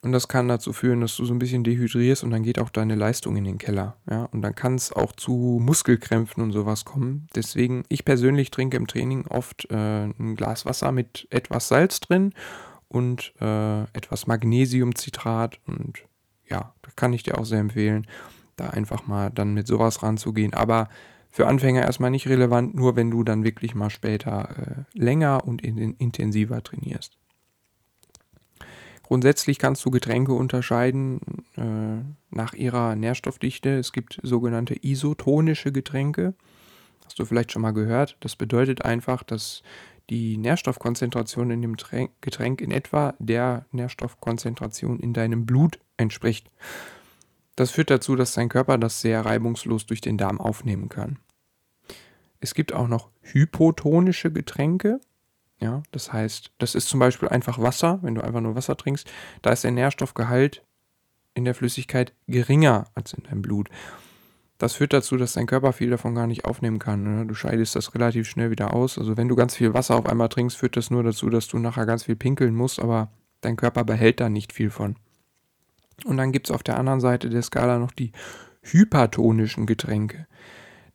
Und 0.02 0.12
das 0.12 0.28
kann 0.28 0.48
dazu 0.48 0.72
führen, 0.72 1.02
dass 1.02 1.16
du 1.16 1.26
so 1.26 1.34
ein 1.34 1.38
bisschen 1.38 1.62
dehydrierst 1.62 2.24
und 2.24 2.30
dann 2.30 2.42
geht 2.42 2.58
auch 2.58 2.70
deine 2.70 2.94
Leistung 2.94 3.36
in 3.36 3.44
den 3.44 3.58
Keller. 3.58 3.96
Ja? 4.08 4.24
Und 4.32 4.40
dann 4.40 4.54
kann 4.54 4.74
es 4.74 4.92
auch 4.92 5.12
zu 5.12 5.58
Muskelkrämpfen 5.60 6.42
und 6.42 6.52
sowas 6.52 6.86
kommen. 6.86 7.26
Deswegen, 7.34 7.84
ich 7.88 8.04
persönlich 8.04 8.50
trinke 8.50 8.78
im 8.78 8.86
Training 8.86 9.26
oft 9.26 9.70
äh, 9.70 10.04
ein 10.04 10.36
Glas 10.36 10.64
Wasser 10.64 10.92
mit 10.92 11.26
etwas 11.30 11.68
Salz 11.68 12.00
drin 12.00 12.32
und 12.88 13.34
äh, 13.40 13.82
etwas 13.92 14.26
Magnesiumcitrat. 14.26 15.60
Und 15.66 16.02
ja, 16.50 16.74
das 16.82 16.96
kann 16.96 17.12
ich 17.12 17.22
dir 17.22 17.38
auch 17.38 17.44
sehr 17.44 17.60
empfehlen 17.60 18.06
da 18.60 18.70
einfach 18.70 19.06
mal 19.06 19.30
dann 19.30 19.54
mit 19.54 19.66
sowas 19.66 20.02
ranzugehen. 20.02 20.54
Aber 20.54 20.88
für 21.30 21.46
Anfänger 21.46 21.82
erstmal 21.82 22.10
nicht 22.10 22.28
relevant, 22.28 22.74
nur 22.74 22.96
wenn 22.96 23.10
du 23.10 23.24
dann 23.24 23.44
wirklich 23.44 23.74
mal 23.74 23.90
später 23.90 24.86
äh, 24.94 24.98
länger 24.98 25.46
und 25.46 25.62
in, 25.62 25.94
intensiver 25.94 26.62
trainierst. 26.62 27.16
Grundsätzlich 29.02 29.58
kannst 29.58 29.84
du 29.84 29.90
Getränke 29.90 30.32
unterscheiden 30.32 31.20
äh, 31.56 32.04
nach 32.30 32.52
ihrer 32.54 32.94
Nährstoffdichte. 32.94 33.78
Es 33.78 33.92
gibt 33.92 34.20
sogenannte 34.22 34.76
isotonische 34.80 35.72
Getränke. 35.72 36.34
Hast 37.04 37.18
du 37.18 37.24
vielleicht 37.24 37.50
schon 37.50 37.62
mal 37.62 37.72
gehört. 37.72 38.16
Das 38.20 38.36
bedeutet 38.36 38.84
einfach, 38.84 39.24
dass 39.24 39.62
die 40.10 40.36
Nährstoffkonzentration 40.36 41.50
in 41.50 41.62
dem 41.62 41.76
Getränk 42.20 42.60
in 42.60 42.72
etwa 42.72 43.14
der 43.18 43.64
Nährstoffkonzentration 43.70 44.98
in 44.98 45.14
deinem 45.14 45.46
Blut 45.46 45.78
entspricht. 45.96 46.50
Das 47.56 47.70
führt 47.70 47.90
dazu, 47.90 48.16
dass 48.16 48.32
dein 48.32 48.48
Körper 48.48 48.76
das 48.76 49.00
sehr 49.00 49.24
reibungslos 49.24 49.86
durch 49.86 50.00
den 50.00 50.18
Darm 50.18 50.40
aufnehmen 50.40 50.88
kann. 50.88 51.18
Es 52.40 52.54
gibt 52.54 52.72
auch 52.72 52.88
noch 52.88 53.10
hypotonische 53.20 54.32
Getränke. 54.32 55.00
Ja, 55.60 55.82
das 55.92 56.12
heißt, 56.12 56.52
das 56.58 56.74
ist 56.74 56.88
zum 56.88 56.98
Beispiel 57.00 57.28
einfach 57.28 57.58
Wasser, 57.58 57.98
wenn 58.02 58.14
du 58.14 58.22
einfach 58.22 58.40
nur 58.40 58.54
Wasser 58.54 58.76
trinkst. 58.76 59.10
Da 59.42 59.50
ist 59.52 59.62
der 59.62 59.72
Nährstoffgehalt 59.72 60.64
in 61.34 61.44
der 61.44 61.54
Flüssigkeit 61.54 62.14
geringer 62.26 62.86
als 62.94 63.12
in 63.12 63.22
deinem 63.24 63.42
Blut. 63.42 63.68
Das 64.60 64.74
führt 64.74 64.92
dazu, 64.92 65.16
dass 65.16 65.32
dein 65.32 65.46
Körper 65.46 65.72
viel 65.72 65.88
davon 65.88 66.14
gar 66.14 66.26
nicht 66.26 66.44
aufnehmen 66.44 66.78
kann. 66.78 67.02
Ne? 67.02 67.24
Du 67.24 67.32
scheidest 67.32 67.76
das 67.76 67.94
relativ 67.94 68.28
schnell 68.28 68.50
wieder 68.50 68.74
aus. 68.74 68.98
Also 68.98 69.16
wenn 69.16 69.26
du 69.26 69.34
ganz 69.34 69.56
viel 69.56 69.72
Wasser 69.72 69.96
auf 69.96 70.04
einmal 70.04 70.28
trinkst, 70.28 70.58
führt 70.58 70.76
das 70.76 70.90
nur 70.90 71.02
dazu, 71.02 71.30
dass 71.30 71.48
du 71.48 71.58
nachher 71.58 71.86
ganz 71.86 72.02
viel 72.02 72.14
pinkeln 72.14 72.54
musst, 72.54 72.78
aber 72.78 73.10
dein 73.40 73.56
Körper 73.56 73.84
behält 73.84 74.20
da 74.20 74.28
nicht 74.28 74.52
viel 74.52 74.68
von. 74.68 74.96
Und 76.04 76.18
dann 76.18 76.30
gibt 76.30 76.48
es 76.48 76.54
auf 76.54 76.62
der 76.62 76.76
anderen 76.76 77.00
Seite 77.00 77.30
der 77.30 77.40
Skala 77.40 77.78
noch 77.78 77.92
die 77.92 78.12
hypertonischen 78.60 79.64
Getränke. 79.64 80.26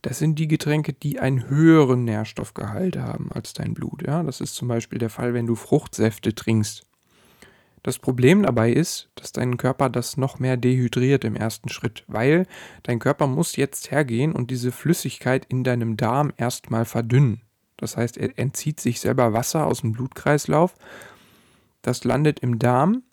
Das 0.04 0.20
sind 0.20 0.38
die 0.38 0.48
Getränke, 0.48 0.94
die 0.94 1.20
einen 1.20 1.50
höheren 1.50 2.04
Nährstoffgehalt 2.04 2.98
haben 2.98 3.32
als 3.32 3.54
dein 3.54 3.74
Blut. 3.74 4.06
Ja? 4.06 4.22
Das 4.22 4.42
ist 4.42 4.54
zum 4.54 4.68
Beispiel 4.68 5.00
der 5.00 5.10
Fall, 5.10 5.34
wenn 5.34 5.48
du 5.48 5.56
Fruchtsäfte 5.56 6.36
trinkst. 6.36 6.86
Das 7.86 8.00
Problem 8.00 8.42
dabei 8.42 8.72
ist, 8.72 9.12
dass 9.14 9.32
dein 9.32 9.58
Körper 9.58 9.92
das 9.92 10.18
noch 10.18 10.40
mehr 10.40 10.58
dehydriert 10.58 11.24
im 11.24 11.36
ersten 11.36 11.70
Schritt, 11.70 12.04
weil 12.08 12.48
dein 12.82 12.98
Körper 12.98 13.28
muss 13.28 13.58
jetzt 13.58 13.92
hergehen 13.92 14.32
und 14.32 14.50
diese 14.50 14.72
Flüssigkeit 14.72 15.46
in 15.46 15.64
deinem 15.64 15.96
Darm 15.96 16.34
erstmal 16.36 16.86
verdünnen. 16.86 17.42
Das 17.78 17.96
heißt, 17.96 18.18
er 18.18 18.40
entzieht 18.40 18.80
sich 18.80 19.00
selber 19.00 19.34
Wasser 19.34 19.68
aus 19.68 19.82
dem 19.82 19.92
Blutkreislauf. 19.92 20.74
Das 21.84 22.04
landet 22.04 22.40
im 22.40 22.58
Darm, 22.58 23.04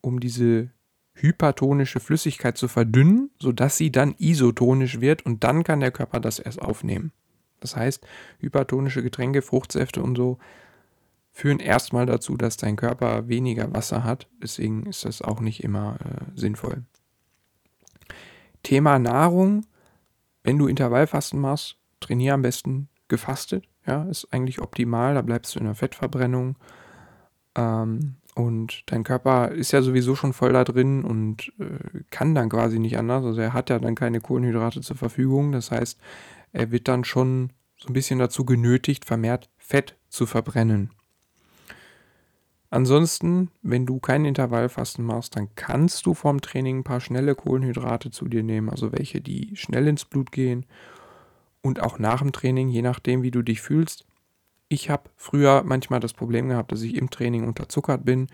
um 0.00 0.20
diese 0.20 0.70
hypertonische 1.12 2.00
Flüssigkeit 2.00 2.56
zu 2.56 2.66
verdünnen, 2.66 3.30
sodass 3.38 3.76
sie 3.76 3.92
dann 3.92 4.14
isotonisch 4.16 5.02
wird 5.02 5.26
und 5.26 5.44
dann 5.44 5.64
kann 5.64 5.80
der 5.80 5.90
Körper 5.90 6.18
das 6.18 6.38
erst 6.38 6.62
aufnehmen. 6.62 7.12
Das 7.60 7.76
heißt, 7.76 8.06
hypertonische 8.38 9.02
Getränke, 9.02 9.42
Fruchtsäfte 9.42 10.02
und 10.02 10.16
so 10.16 10.38
führen 11.34 11.58
erstmal 11.58 12.06
dazu, 12.06 12.36
dass 12.36 12.56
dein 12.56 12.76
Körper 12.76 13.28
weniger 13.28 13.74
Wasser 13.74 14.04
hat. 14.04 14.28
Deswegen 14.40 14.86
ist 14.86 15.04
das 15.04 15.20
auch 15.20 15.40
nicht 15.40 15.64
immer 15.64 15.98
äh, 16.00 16.38
sinnvoll. 16.38 16.84
Thema 18.62 18.98
Nahrung. 18.98 19.66
Wenn 20.44 20.58
du 20.58 20.68
Intervallfasten 20.68 21.40
machst, 21.40 21.76
trainiere 22.00 22.34
am 22.34 22.42
besten 22.42 22.88
gefastet. 23.08 23.66
Ja, 23.84 24.04
ist 24.04 24.28
eigentlich 24.32 24.60
optimal. 24.60 25.14
Da 25.14 25.22
bleibst 25.22 25.54
du 25.54 25.58
in 25.58 25.66
der 25.66 25.74
Fettverbrennung 25.74 26.56
Ähm, 27.56 28.16
und 28.34 28.82
dein 28.86 29.04
Körper 29.04 29.50
ist 29.52 29.72
ja 29.72 29.82
sowieso 29.82 30.16
schon 30.16 30.32
voll 30.32 30.52
da 30.52 30.64
drin 30.64 31.04
und 31.04 31.52
äh, 31.58 32.00
kann 32.10 32.34
dann 32.34 32.48
quasi 32.48 32.78
nicht 32.78 32.98
anders. 32.98 33.24
Also 33.24 33.40
er 33.40 33.52
hat 33.52 33.70
ja 33.70 33.78
dann 33.78 33.94
keine 33.94 34.20
Kohlenhydrate 34.20 34.80
zur 34.80 34.96
Verfügung. 34.96 35.52
Das 35.52 35.70
heißt, 35.70 36.00
er 36.52 36.70
wird 36.70 36.88
dann 36.88 37.04
schon 37.04 37.52
so 37.76 37.88
ein 37.88 37.92
bisschen 37.92 38.18
dazu 38.18 38.44
genötigt, 38.44 39.04
vermehrt 39.04 39.50
Fett 39.56 39.96
zu 40.08 40.26
verbrennen. 40.26 40.90
Ansonsten, 42.74 43.52
wenn 43.62 43.86
du 43.86 44.00
kein 44.00 44.24
Intervallfasten 44.24 45.04
machst, 45.04 45.36
dann 45.36 45.46
kannst 45.54 46.06
du 46.06 46.12
vorm 46.12 46.40
Training 46.40 46.78
ein 46.78 46.82
paar 46.84 46.98
schnelle 46.98 47.36
Kohlenhydrate 47.36 48.10
zu 48.10 48.26
dir 48.26 48.42
nehmen, 48.42 48.68
also 48.68 48.90
welche, 48.90 49.20
die 49.20 49.54
schnell 49.54 49.86
ins 49.86 50.04
Blut 50.04 50.32
gehen. 50.32 50.66
Und 51.62 51.80
auch 51.80 52.00
nach 52.00 52.20
dem 52.20 52.32
Training, 52.32 52.70
je 52.70 52.82
nachdem, 52.82 53.22
wie 53.22 53.30
du 53.30 53.42
dich 53.42 53.60
fühlst. 53.60 54.06
Ich 54.68 54.90
habe 54.90 55.04
früher 55.14 55.62
manchmal 55.64 56.00
das 56.00 56.14
Problem 56.14 56.48
gehabt, 56.48 56.72
dass 56.72 56.82
ich 56.82 56.96
im 56.96 57.10
Training 57.10 57.46
unterzuckert 57.46 58.04
bin. 58.04 58.26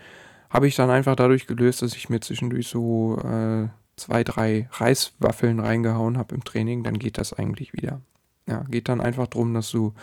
Habe 0.49 0.67
ich 0.67 0.75
dann 0.75 0.89
einfach 0.89 1.15
dadurch 1.15 1.45
gelöst, 1.45 1.83
dass 1.83 1.95
ich 1.95 2.09
mir 2.09 2.19
zwischendurch 2.19 2.67
so 2.67 3.19
äh, 3.19 3.67
zwei, 3.95 4.23
drei 4.23 4.67
Reiswaffeln 4.71 5.59
reingehauen 5.59 6.17
habe 6.17 6.33
im 6.33 6.43
Training. 6.43 6.81
Dann 6.81 6.97
geht 6.97 7.19
das 7.19 7.31
eigentlich 7.31 7.73
wieder. 7.73 8.01
Ja, 8.47 8.63
geht 8.71 8.89
dann 8.89 9.01
einfach 9.01 9.27
darum, 9.27 9.53
dass 9.53 9.69
du 9.69 9.93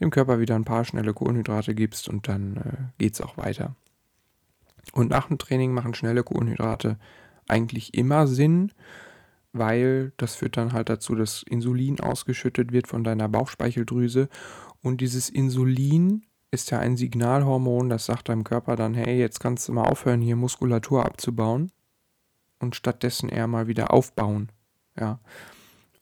dem 0.00 0.10
Körper 0.10 0.40
wieder 0.40 0.54
ein 0.54 0.64
paar 0.64 0.84
schnelle 0.84 1.14
Kohlenhydrate 1.14 1.74
gibst 1.74 2.08
und 2.08 2.28
dann 2.28 2.56
äh, 2.56 3.02
geht 3.02 3.14
es 3.14 3.20
auch 3.20 3.36
weiter. 3.36 3.74
Und 4.92 5.10
nach 5.10 5.28
dem 5.28 5.38
Training 5.38 5.72
machen 5.72 5.94
schnelle 5.94 6.22
Kohlenhydrate 6.22 6.98
eigentlich 7.46 7.94
immer 7.94 8.26
Sinn, 8.26 8.72
weil 9.52 10.12
das 10.16 10.34
führt 10.34 10.56
dann 10.56 10.72
halt 10.72 10.88
dazu, 10.88 11.14
dass 11.14 11.42
Insulin 11.42 12.00
ausgeschüttet 12.00 12.72
wird 12.72 12.86
von 12.86 13.04
deiner 13.04 13.28
Bauchspeicheldrüse. 13.28 14.28
Und 14.82 15.00
dieses 15.00 15.28
Insulin 15.28 16.26
ist 16.50 16.70
ja 16.70 16.78
ein 16.78 16.96
Signalhormon, 16.96 17.88
das 17.88 18.06
sagt 18.06 18.28
deinem 18.28 18.44
Körper 18.44 18.76
dann, 18.76 18.94
hey, 18.94 19.18
jetzt 19.18 19.40
kannst 19.40 19.68
du 19.68 19.72
mal 19.72 19.84
aufhören, 19.84 20.22
hier 20.22 20.36
Muskulatur 20.36 21.04
abzubauen 21.04 21.70
und 22.58 22.76
stattdessen 22.76 23.28
eher 23.28 23.46
mal 23.46 23.66
wieder 23.66 23.92
aufbauen. 23.92 24.50
Ja. 24.98 25.20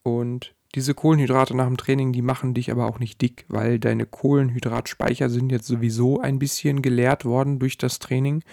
Und 0.02 0.55
diese 0.76 0.92
Kohlenhydrate 0.92 1.56
nach 1.56 1.66
dem 1.66 1.78
Training, 1.78 2.12
die 2.12 2.20
machen 2.20 2.52
dich 2.52 2.70
aber 2.70 2.86
auch 2.86 2.98
nicht 2.98 3.22
dick, 3.22 3.46
weil 3.48 3.80
deine 3.80 4.04
Kohlenhydratspeicher 4.04 5.30
sind 5.30 5.50
jetzt 5.50 5.66
sowieso 5.66 6.20
ein 6.20 6.38
bisschen 6.38 6.82
geleert 6.82 7.24
worden 7.24 7.58
durch 7.58 7.78
das 7.78 7.98
Training. 7.98 8.44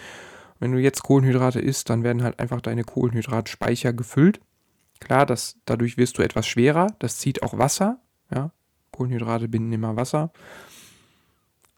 Wenn 0.58 0.72
du 0.72 0.78
jetzt 0.78 1.02
Kohlenhydrate 1.02 1.60
isst, 1.60 1.90
dann 1.90 2.02
werden 2.02 2.22
halt 2.22 2.40
einfach 2.40 2.62
deine 2.62 2.82
Kohlenhydratspeicher 2.82 3.92
gefüllt. 3.92 4.40
Klar, 5.00 5.26
das, 5.26 5.58
dadurch 5.66 5.98
wirst 5.98 6.16
du 6.16 6.22
etwas 6.22 6.46
schwerer, 6.46 6.86
das 6.98 7.18
zieht 7.18 7.42
auch 7.42 7.58
Wasser. 7.58 7.98
Ja? 8.34 8.52
Kohlenhydrate 8.90 9.46
binden 9.46 9.74
immer 9.74 9.96
Wasser. 9.96 10.32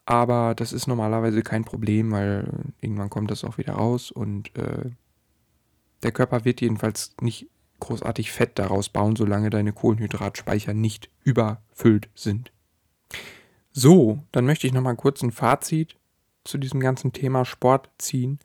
Aber 0.05 0.55
das 0.55 0.71
ist 0.71 0.87
normalerweise 0.87 1.41
kein 1.41 1.65
Problem, 1.65 2.13
weil 2.13 2.49
irgendwann 2.79 3.09
kommt 3.09 3.31
das 3.31 3.43
auch 3.43 3.57
wieder 3.57 3.73
raus 3.73 4.11
und 4.11 4.55
äh, 4.55 4.91
der 6.03 6.13
Körper 6.13 6.45
wird 6.45 6.61
jedenfalls 6.61 7.13
nicht 7.19 7.47
großartig 7.79 8.31
Fett 8.31 8.59
daraus 8.59 8.89
bauen, 8.89 9.15
solange 9.15 9.49
deine 9.49 9.73
Kohlenhydratspeicher 9.73 10.73
nicht 10.73 11.09
überfüllt 11.23 12.09
sind. 12.15 12.51
So, 13.71 14.23
dann 14.31 14.45
möchte 14.45 14.67
ich 14.67 14.73
nochmal 14.73 14.95
kurz 14.95 15.21
ein 15.21 15.31
Fazit 15.31 15.95
zu 16.43 16.57
diesem 16.57 16.79
ganzen 16.79 17.13
Thema 17.13 17.45
Sport 17.45 17.89
ziehen. 17.97 18.39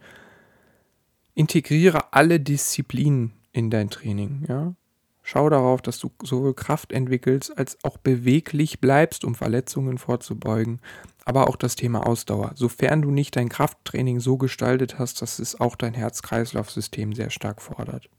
Integriere 1.34 2.12
alle 2.12 2.38
Disziplinen 2.38 3.32
in 3.52 3.70
dein 3.70 3.88
Training. 3.88 4.44
Ja? 4.48 4.74
Schau 5.22 5.48
darauf, 5.48 5.80
dass 5.80 5.98
du 5.98 6.10
sowohl 6.22 6.52
Kraft 6.52 6.92
entwickelst 6.92 7.56
als 7.56 7.78
auch 7.84 7.96
beweglich 7.96 8.80
bleibst, 8.80 9.24
um 9.24 9.34
Verletzungen 9.34 9.98
vorzubeugen. 9.98 10.80
Aber 11.24 11.48
auch 11.48 11.56
das 11.56 11.76
Thema 11.76 12.06
Ausdauer. 12.06 12.52
Sofern 12.56 13.02
du 13.02 13.10
nicht 13.12 13.36
dein 13.36 13.48
Krafttraining 13.48 14.18
so 14.18 14.36
gestaltet 14.36 14.98
hast, 14.98 15.22
dass 15.22 15.38
es 15.38 15.60
auch 15.60 15.76
dein 15.76 15.94
Herz-Kreislauf-System 15.94 17.14
sehr 17.14 17.30
stark 17.30 17.62
fordert. 17.62 18.10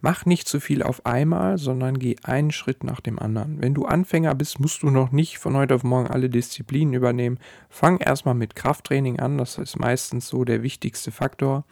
Mach 0.00 0.26
nicht 0.26 0.46
zu 0.46 0.60
viel 0.60 0.82
auf 0.82 1.06
einmal, 1.06 1.58
sondern 1.58 1.98
geh 1.98 2.16
einen 2.22 2.52
Schritt 2.52 2.84
nach 2.84 3.00
dem 3.00 3.18
anderen. 3.18 3.60
Wenn 3.60 3.74
du 3.74 3.84
Anfänger 3.84 4.34
bist, 4.34 4.60
musst 4.60 4.82
du 4.82 4.90
noch 4.90 5.10
nicht 5.10 5.38
von 5.38 5.56
heute 5.56 5.74
auf 5.74 5.82
morgen 5.82 6.08
alle 6.08 6.30
Disziplinen 6.30 6.94
übernehmen. 6.94 7.38
Fang 7.68 7.98
erstmal 7.98 8.34
mit 8.34 8.54
Krafttraining 8.54 9.18
an, 9.18 9.38
das 9.38 9.58
ist 9.58 9.78
meistens 9.78 10.28
so 10.28 10.44
der 10.44 10.62
wichtigste 10.62 11.10
Faktor. 11.10 11.64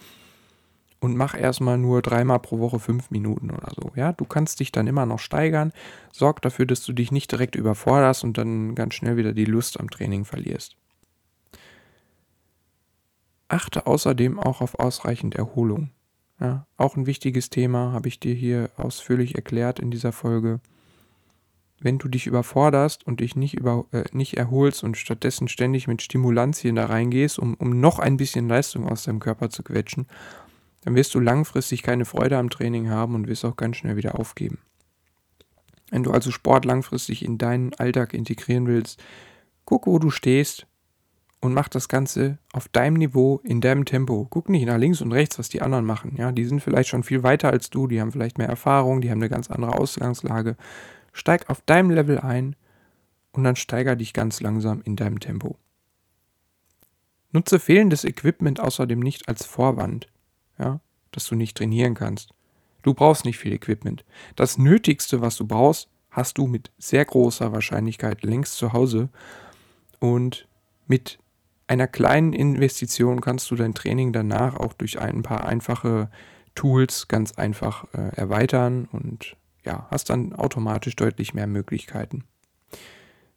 Und 0.99 1.17
mach 1.17 1.39
erstmal 1.39 1.79
nur 1.79 2.03
dreimal 2.03 2.41
pro 2.41 2.59
Woche 2.59 2.81
fünf 2.81 3.11
Minuten 3.11 3.51
oder 3.51 3.71
so. 3.77 3.93
Ja, 3.95 4.13
du 4.13 4.25
kannst 4.25 4.59
dich 4.59 4.73
dann 4.73 4.89
immer 4.89 5.07
noch 5.07 5.21
steigern. 5.21 5.73
Sorg 6.11 6.43
dafür, 6.43 6.67
dass 6.67 6.83
du 6.83 6.93
dich 6.93 7.13
nicht 7.13 7.31
direkt 7.31 7.55
überforderst 7.55 8.25
und 8.25 8.39
dann 8.39 8.75
ganz 8.75 8.95
schnell 8.95 9.17
wieder 9.17 9.35
die 9.35 9.45
Lust 9.45 9.79
am 9.79 9.89
Training 9.89 10.25
verlierst. 10.25 10.77
Achte 13.49 13.87
außerdem 13.87 14.41
auch 14.41 14.61
auf 14.61 14.81
ausreichend 14.81 15.37
Erholung. 15.37 15.91
Ja, 16.41 16.67
auch 16.77 16.97
ein 16.97 17.07
wichtiges 17.07 17.49
Thema 17.49 17.93
habe 17.93 18.09
ich 18.09 18.21
dir 18.21 18.35
hier 18.35 18.71
ausführlich 18.77 19.37
erklärt 19.37 19.79
in 19.79 19.91
dieser 19.91 20.13
Folge. 20.13 20.61
Wenn 21.81 21.99
du 21.99 22.09
dich 22.09 22.27
überforderst 22.27 23.07
und 23.07 23.21
dich 23.21 23.37
nicht, 23.37 23.55
über, 23.55 23.87
äh, 23.93 24.05
nicht 24.13 24.37
erholst 24.37 24.83
und 24.83 24.97
stattdessen 24.97 25.49
ständig 25.49 25.89
mit 25.89 26.03
Stimulantien 26.03 26.77
da 26.77 26.87
reingehst, 26.87 27.39
um, 27.39 27.55
um 27.55 27.81
noch 27.81 27.99
ein 27.99 28.17
bisschen 28.17 28.49
Leistung 28.49 28.89
aus 28.89 29.05
deinem 29.05 29.21
Körper 29.21 29.51
zu 29.51 29.63
quetschen, 29.63 30.07
dann 30.83 30.95
wirst 30.95 31.15
du 31.15 31.21
langfristig 31.21 31.83
keine 31.83 32.05
Freude 32.05 32.39
am 32.39 32.51
Training 32.51 32.89
haben 32.89 33.15
und 33.15 33.29
wirst 33.29 33.45
auch 33.45 33.57
ganz 33.57 33.77
schnell 33.77 33.97
wieder 33.97 34.19
aufgeben. 34.19 34.59
Wenn 35.91 36.03
du 36.03 36.13
also 36.13 36.31
Sport 36.31 36.65
langfristig 36.65 37.25
in 37.25 37.39
deinen 37.39 37.75
Alltag 37.75 38.15
integrieren 38.15 38.67
willst, 38.67 39.03
guck, 39.65 39.87
wo 39.87 39.99
du 39.99 40.11
stehst, 40.11 40.67
und 41.47 41.55
mach 41.55 41.69
das 41.69 41.89
Ganze 41.89 42.39
auf 42.53 42.69
deinem 42.69 42.95
Niveau, 42.95 43.41
in 43.45 43.61
deinem 43.61 43.85
Tempo. 43.85 44.27
Guck 44.29 44.49
nicht 44.49 44.67
nach 44.67 44.79
links 44.79 45.01
und 45.01 45.13
rechts, 45.13 45.39
was 45.39 45.49
die 45.49 45.63
anderen 45.63 45.85
machen. 45.85 46.17
Ja, 46.17 46.33
die 46.33 46.45
sind 46.45 46.61
vielleicht 46.61 46.89
schon 46.89 47.05
viel 47.05 47.23
weiter 47.23 47.51
als 47.51 47.71
du, 47.71 47.87
die 47.87 48.01
haben 48.01 48.11
vielleicht 48.11 48.37
mehr 48.37 48.49
Erfahrung, 48.49 49.01
die 49.01 49.11
haben 49.11 49.21
eine 49.21 49.29
ganz 49.29 49.49
andere 49.49 49.79
Ausgangslage. 49.79 50.57
Steig 51.13 51.49
auf 51.49 51.61
deinem 51.63 51.91
Level 51.91 52.19
ein 52.19 52.57
und 53.31 53.45
dann 53.45 53.55
steiger 53.55 53.95
dich 53.95 54.13
ganz 54.13 54.41
langsam 54.41 54.83
in 54.83 54.97
deinem 54.97 55.21
Tempo. 55.21 55.57
Nutze 57.31 57.61
fehlendes 57.61 58.05
Equipment 58.05 58.59
außerdem 58.59 58.99
nicht 58.99 59.29
als 59.29 59.47
Vorwand, 59.47 60.09
ja, 60.59 60.81
dass 61.13 61.27
du 61.27 61.37
nicht 61.37 61.57
trainieren 61.57 61.95
kannst. 61.95 62.35
Du 62.83 62.93
brauchst 62.93 63.25
nicht 63.25 63.39
viel 63.39 63.53
Equipment. 63.53 64.05
Das 64.35 64.59
Nötigste, 64.59 65.21
was 65.21 65.37
du 65.37 65.47
brauchst, 65.47 65.89
hast 66.11 66.39
du 66.39 66.49
mit 66.49 66.73
sehr 66.79 67.05
großer 67.05 67.53
Wahrscheinlichkeit 67.53 68.25
längst 68.25 68.57
zu 68.57 68.73
Hause 68.73 69.11
und 70.01 70.49
mit 70.87 71.19
einer 71.67 71.87
kleinen 71.87 72.33
Investition 72.33 73.21
kannst 73.21 73.51
du 73.51 73.57
dein 73.57 73.75
Training 73.75 74.13
danach 74.13 74.57
auch 74.57 74.73
durch 74.73 75.01
ein 75.01 75.23
paar 75.23 75.47
einfache 75.47 76.11
Tools 76.55 77.09
ganz 77.09 77.33
einfach 77.33 77.85
äh, 77.93 78.17
erweitern 78.17 78.89
und 78.93 79.37
ja, 79.65 79.87
hast 79.91 80.11
dann 80.11 80.33
automatisch 80.33 80.97
deutlich 80.97 81.35
mehr 81.35 81.47
Möglichkeiten. 81.47 82.25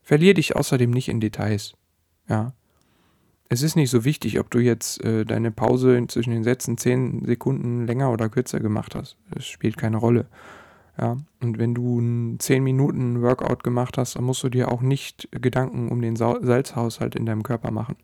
Verlier 0.04 0.34
dich 0.34 0.56
außerdem 0.56 0.92
nicht 0.92 1.10
in 1.10 1.20
Details. 1.20 1.74
Ja. 2.28 2.54
Es 3.50 3.64
ist 3.64 3.76
nicht 3.76 3.90
so 3.90 4.06
wichtig, 4.06 4.40
ob 4.40 4.52
du 4.52 4.60
jetzt 4.60 5.04
äh, 5.04 5.26
deine 5.26 5.52
Pause 5.52 6.06
zwischen 6.08 6.32
den 6.32 6.44
Sätzen 6.44 6.78
10 6.78 7.26
Sekunden 7.26 7.88
länger 7.88 8.12
oder 8.12 8.30
kürzer 8.30 8.60
gemacht 8.60 8.94
hast. 8.94 9.18
Es 9.36 9.48
spielt 9.48 9.76
keine 9.76 9.98
Rolle. 9.98 10.28
Ja, 11.00 11.16
und 11.40 11.58
wenn 11.58 11.74
du 11.74 12.00
einen 12.00 12.40
10 12.40 12.62
Minuten 12.62 13.22
Workout 13.22 13.64
gemacht 13.64 13.98
hast, 13.98 14.18
dann 14.18 14.26
musst 14.26 14.44
du 14.44 14.50
dir 14.50 14.70
auch 14.70 14.82
nicht 14.82 15.30
Gedanken 15.32 15.90
um 15.90 16.02
den 16.02 16.18
Salzhaushalt 16.18 17.16
in 17.16 17.26
deinem 17.26 17.44
Körper 17.44 17.72
machen. 17.72 17.96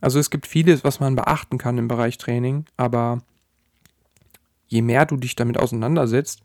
Also 0.00 0.18
es 0.18 0.30
gibt 0.30 0.46
vieles, 0.46 0.82
was 0.82 0.98
man 1.00 1.14
beachten 1.14 1.58
kann 1.58 1.76
im 1.76 1.88
Bereich 1.88 2.16
Training, 2.16 2.64
aber 2.78 3.20
je 4.66 4.80
mehr 4.80 5.04
du 5.04 5.16
dich 5.18 5.36
damit 5.36 5.58
auseinandersetzt 5.58 6.42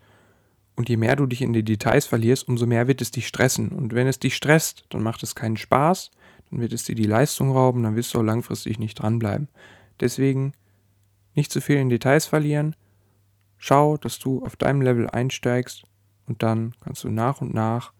und 0.76 0.89
je 0.89 0.98
mehr 0.98 1.15
du 1.15 1.26
dich 1.26 1.41
in 1.41 1.54
die 1.54 1.63
Details 1.63 2.06
verlierst, 2.06 2.50
umso 2.50 2.65
mehr 2.65 2.89
wird 2.89 3.02
es 3.02 3.12
dich 3.12 3.26
stressen. 3.26 3.70
Und 3.70 3.94
wenn 3.94 4.08
es 4.08 4.20
dich 4.20 4.36
stresst, 4.36 4.86
dann 4.89 5.04
macht 5.04 5.24
es 5.24 5.36
keinen 5.36 5.56
Spaß, 5.56 6.12
dann 6.50 6.60
wird 6.60 6.74
es 6.74 6.84
dir 6.84 6.96
die 6.96 7.06
Leistung 7.06 7.52
rauben, 7.52 7.84
dann 7.84 7.96
wirst 7.96 8.13
du 8.13 8.20
auch 8.20 8.24
langfristig 8.24 8.78
nicht 8.78 8.96
dranbleiben. 8.96 9.48
Deswegen 10.02 10.52
nicht 11.34 11.50
zu 11.50 11.62
viel 11.62 11.78
in 11.78 11.88
Details 11.88 12.26
verlieren, 12.26 12.76
Schau, 13.58 13.98
dass 13.98 14.20
du 14.20 14.44
auf 14.46 14.56
deinem 14.56 14.82
Level 14.82 15.10
einsteigst 15.10 15.84
und 16.28 16.44
dann 16.44 16.74
kannst 16.82 17.04
du 17.04 17.10
nach 17.10 17.41
und 17.41 17.54
nach 17.54 17.94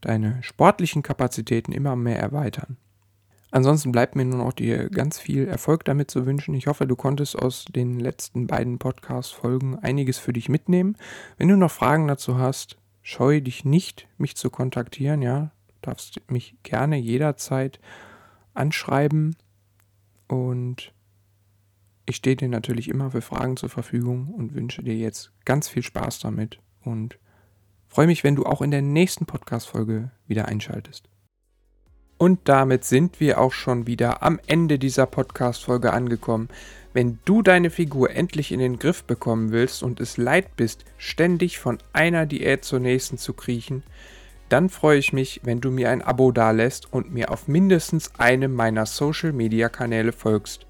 deine 0.00 0.42
sportlichen 0.42 1.02
Kapazitäten 1.02 1.72
immer 1.72 1.96
mehr 1.96 2.18
erweitern. 2.18 2.76
Ansonsten 3.50 3.92
bleibt 3.92 4.16
mir 4.16 4.24
nur 4.24 4.38
noch 4.38 4.54
dir 4.54 4.88
ganz 4.88 5.18
viel 5.18 5.46
Erfolg 5.46 5.84
damit 5.84 6.10
zu 6.10 6.24
wünschen. 6.24 6.54
Ich 6.54 6.66
hoffe, 6.66 6.86
du 6.86 6.96
konntest 6.96 7.38
aus 7.38 7.66
den 7.66 8.00
letzten 8.00 8.46
beiden 8.46 8.78
Podcast-Folgen 8.78 9.78
einiges 9.78 10.16
für 10.18 10.32
dich 10.32 10.48
mitnehmen. 10.48 10.96
Wenn 11.36 11.48
du 11.48 11.56
noch 11.56 11.70
Fragen 11.70 12.08
dazu 12.08 12.38
hast, 12.38 12.78
scheue 13.02 13.42
dich 13.42 13.66
nicht, 13.66 14.08
mich 14.16 14.36
zu 14.36 14.48
kontaktieren. 14.48 15.20
Ja, 15.20 15.50
du 15.68 15.74
darfst 15.82 16.22
mich 16.30 16.56
gerne 16.62 16.96
jederzeit 16.96 17.78
anschreiben 18.54 19.36
und 20.28 20.94
ich 22.12 22.16
stehe 22.16 22.36
dir 22.36 22.48
natürlich 22.50 22.90
immer 22.90 23.10
für 23.10 23.22
Fragen 23.22 23.56
zur 23.56 23.70
Verfügung 23.70 24.34
und 24.36 24.54
wünsche 24.54 24.82
dir 24.82 24.94
jetzt 24.94 25.32
ganz 25.46 25.66
viel 25.66 25.82
Spaß 25.82 26.18
damit 26.18 26.58
und 26.84 27.18
freue 27.88 28.06
mich, 28.06 28.22
wenn 28.22 28.36
du 28.36 28.44
auch 28.44 28.60
in 28.60 28.70
der 28.70 28.82
nächsten 28.82 29.24
Podcast-Folge 29.24 30.10
wieder 30.26 30.46
einschaltest. 30.46 31.08
Und 32.18 32.40
damit 32.50 32.84
sind 32.84 33.18
wir 33.18 33.40
auch 33.40 33.52
schon 33.52 33.86
wieder 33.86 34.22
am 34.22 34.38
Ende 34.46 34.78
dieser 34.78 35.06
Podcast-Folge 35.06 35.94
angekommen. 35.94 36.50
Wenn 36.92 37.18
du 37.24 37.40
deine 37.40 37.70
Figur 37.70 38.10
endlich 38.10 38.52
in 38.52 38.60
den 38.60 38.78
Griff 38.78 39.04
bekommen 39.04 39.50
willst 39.50 39.82
und 39.82 39.98
es 39.98 40.18
leid 40.18 40.54
bist, 40.54 40.84
ständig 40.98 41.58
von 41.58 41.78
einer 41.94 42.26
Diät 42.26 42.62
zur 42.62 42.80
nächsten 42.80 43.16
zu 43.16 43.32
kriechen, 43.32 43.84
dann 44.50 44.68
freue 44.68 44.98
ich 44.98 45.14
mich, 45.14 45.40
wenn 45.44 45.62
du 45.62 45.70
mir 45.70 45.88
ein 45.88 46.02
Abo 46.02 46.30
dalässt 46.30 46.92
und 46.92 47.10
mir 47.10 47.30
auf 47.30 47.48
mindestens 47.48 48.14
einem 48.16 48.52
meiner 48.52 48.84
Social-Media-Kanäle 48.84 50.12
folgst. 50.12 50.66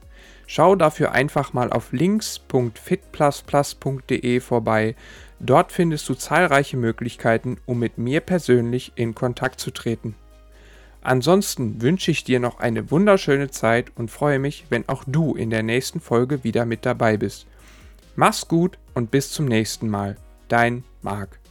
Schau 0.47 0.77
dafür 0.77 1.13
einfach 1.13 1.53
mal 1.53 1.71
auf 1.71 1.93
links.fitplusplus.de 1.93 4.41
vorbei. 4.41 4.95
Dort 5.41 5.73
findest 5.73 6.09
du 6.09 6.15
zahlreiche 6.15 6.77
Möglichkeiten, 6.77 7.59
um 7.67 7.79
mit 7.79 7.99
mir 7.99 8.21
persönlich 8.21 8.93
in 8.95 9.15
Kontakt 9.15 9.61
zu 9.61 9.71
treten. 9.71 10.15
Ansonsten 11.03 11.83
wünsche 11.83 12.13
ich 12.13 12.23
dir 12.23 12.39
noch 12.39 12.61
eine 12.61 12.91
wunderschöne 12.91 13.51
Zeit 13.51 13.91
und 13.97 14.11
freue 14.11 14.39
mich, 14.39 14.67
wenn 14.71 14.89
auch 14.89 15.03
du 15.07 15.35
in 15.35 15.51
der 15.51 15.65
nächsten 15.65 16.01
Folge 16.01 16.45
wieder 16.45 16.65
mit 16.65 16.87
dabei 16.87 17.17
bist. 17.17 17.47
Mach's 18.15 18.47
gut 18.47 18.79
und 18.95 19.11
bis 19.11 19.33
zum 19.33 19.47
nächsten 19.47 19.89
Mal. 19.89 20.17
Dein 20.49 20.85
Marc. 21.01 21.42